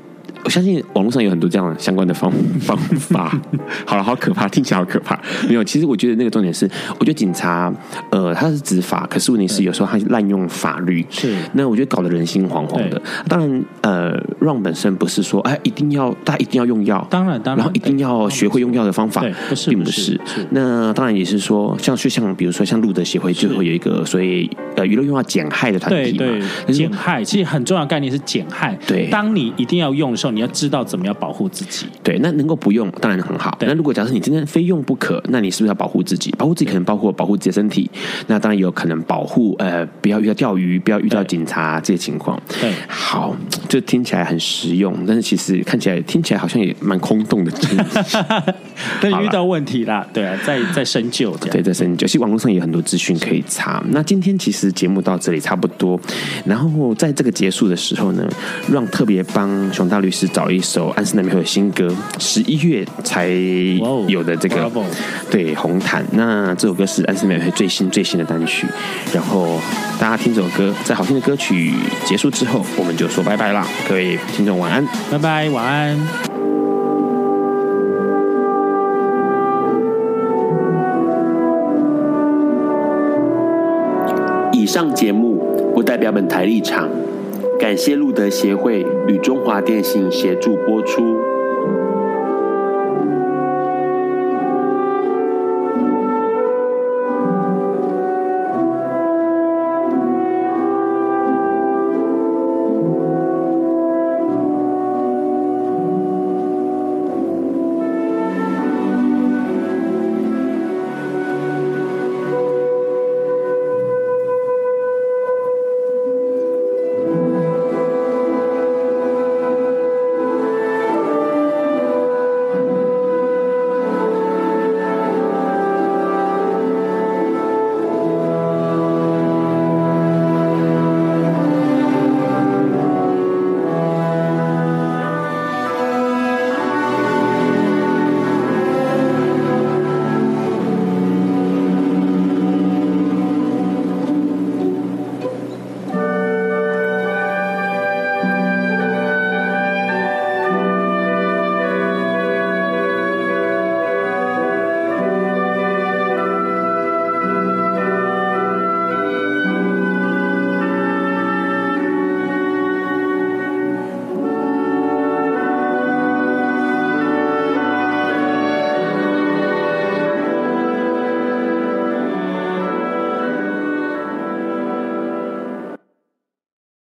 [0.45, 2.31] 我相信网络上有很多这样相关的方
[2.61, 3.35] 方法。
[3.83, 5.19] 好了，好可怕，听起来好可怕。
[5.49, 6.69] 没有，其实我觉得那个重点是，
[6.99, 7.73] 我觉得警察，
[8.11, 11.03] 呃，他是执法，可是问题是有时候他滥用法律。
[11.09, 11.35] 是。
[11.53, 13.01] 那我觉得搞得人心惶惶的。
[13.27, 17.05] 当然，呃，Ron 本身不是说，哎，一定要大家一定要用药。
[17.09, 17.57] 当然，当然。
[17.57, 19.25] 然后一定要学会用药的方法。
[19.49, 20.19] 不是，并不是。
[20.51, 26.25] 那当然也是说，像就像比如说像路德协会就会有一个所谓呃娱乐用药减害的团体嘛。
[26.71, 28.77] 减害其实很重要的概念是减害。
[28.85, 29.07] 对。
[29.09, 30.34] 当你一定要用的时候。
[30.36, 31.88] 你要知道怎么样保护自己。
[32.03, 33.57] 对，那能够不用当然很好。
[33.61, 36.31] 那如果假设你今天非用不可，那你是不是要保护自己？
[36.38, 37.89] 保护自己可能包括保护自己的身体，
[38.27, 42.39] 那当然也有可能保护呃不要遇到钓鱼，不要遇到警察这些情况。
[42.61, 43.36] 对，好，
[43.69, 47.51] 就听起来很实用，但是其实看起来听起来好像也蛮空洞的。
[49.01, 52.05] 但遇到问题啦，对啊，在在深究这样，对，在深究。
[52.05, 53.83] 其实网络上也有很多资讯可以查。
[53.89, 55.99] 那今天其实节目到这里差不多，
[56.45, 58.27] 然后在这个结束的时候呢，
[58.69, 63.28] 让特别帮熊大律师找一首安室奈美惠的新歌，十一月才
[64.07, 64.84] 有的这个、wow,
[65.30, 66.05] 对红毯。
[66.11, 68.67] 那这首歌是安室奈美惠最新最新的单曲。
[69.13, 69.59] 然后
[69.99, 71.73] 大家听这首歌，在好听的歌曲
[72.05, 75.97] 结束之后，我们就说拜拜啦，各位听众晚安，拜拜，晚安。
[84.51, 85.38] 以上节目
[85.76, 86.89] 不代表本台立场，
[87.57, 91.34] 感谢路德协会与中华电信协助播出。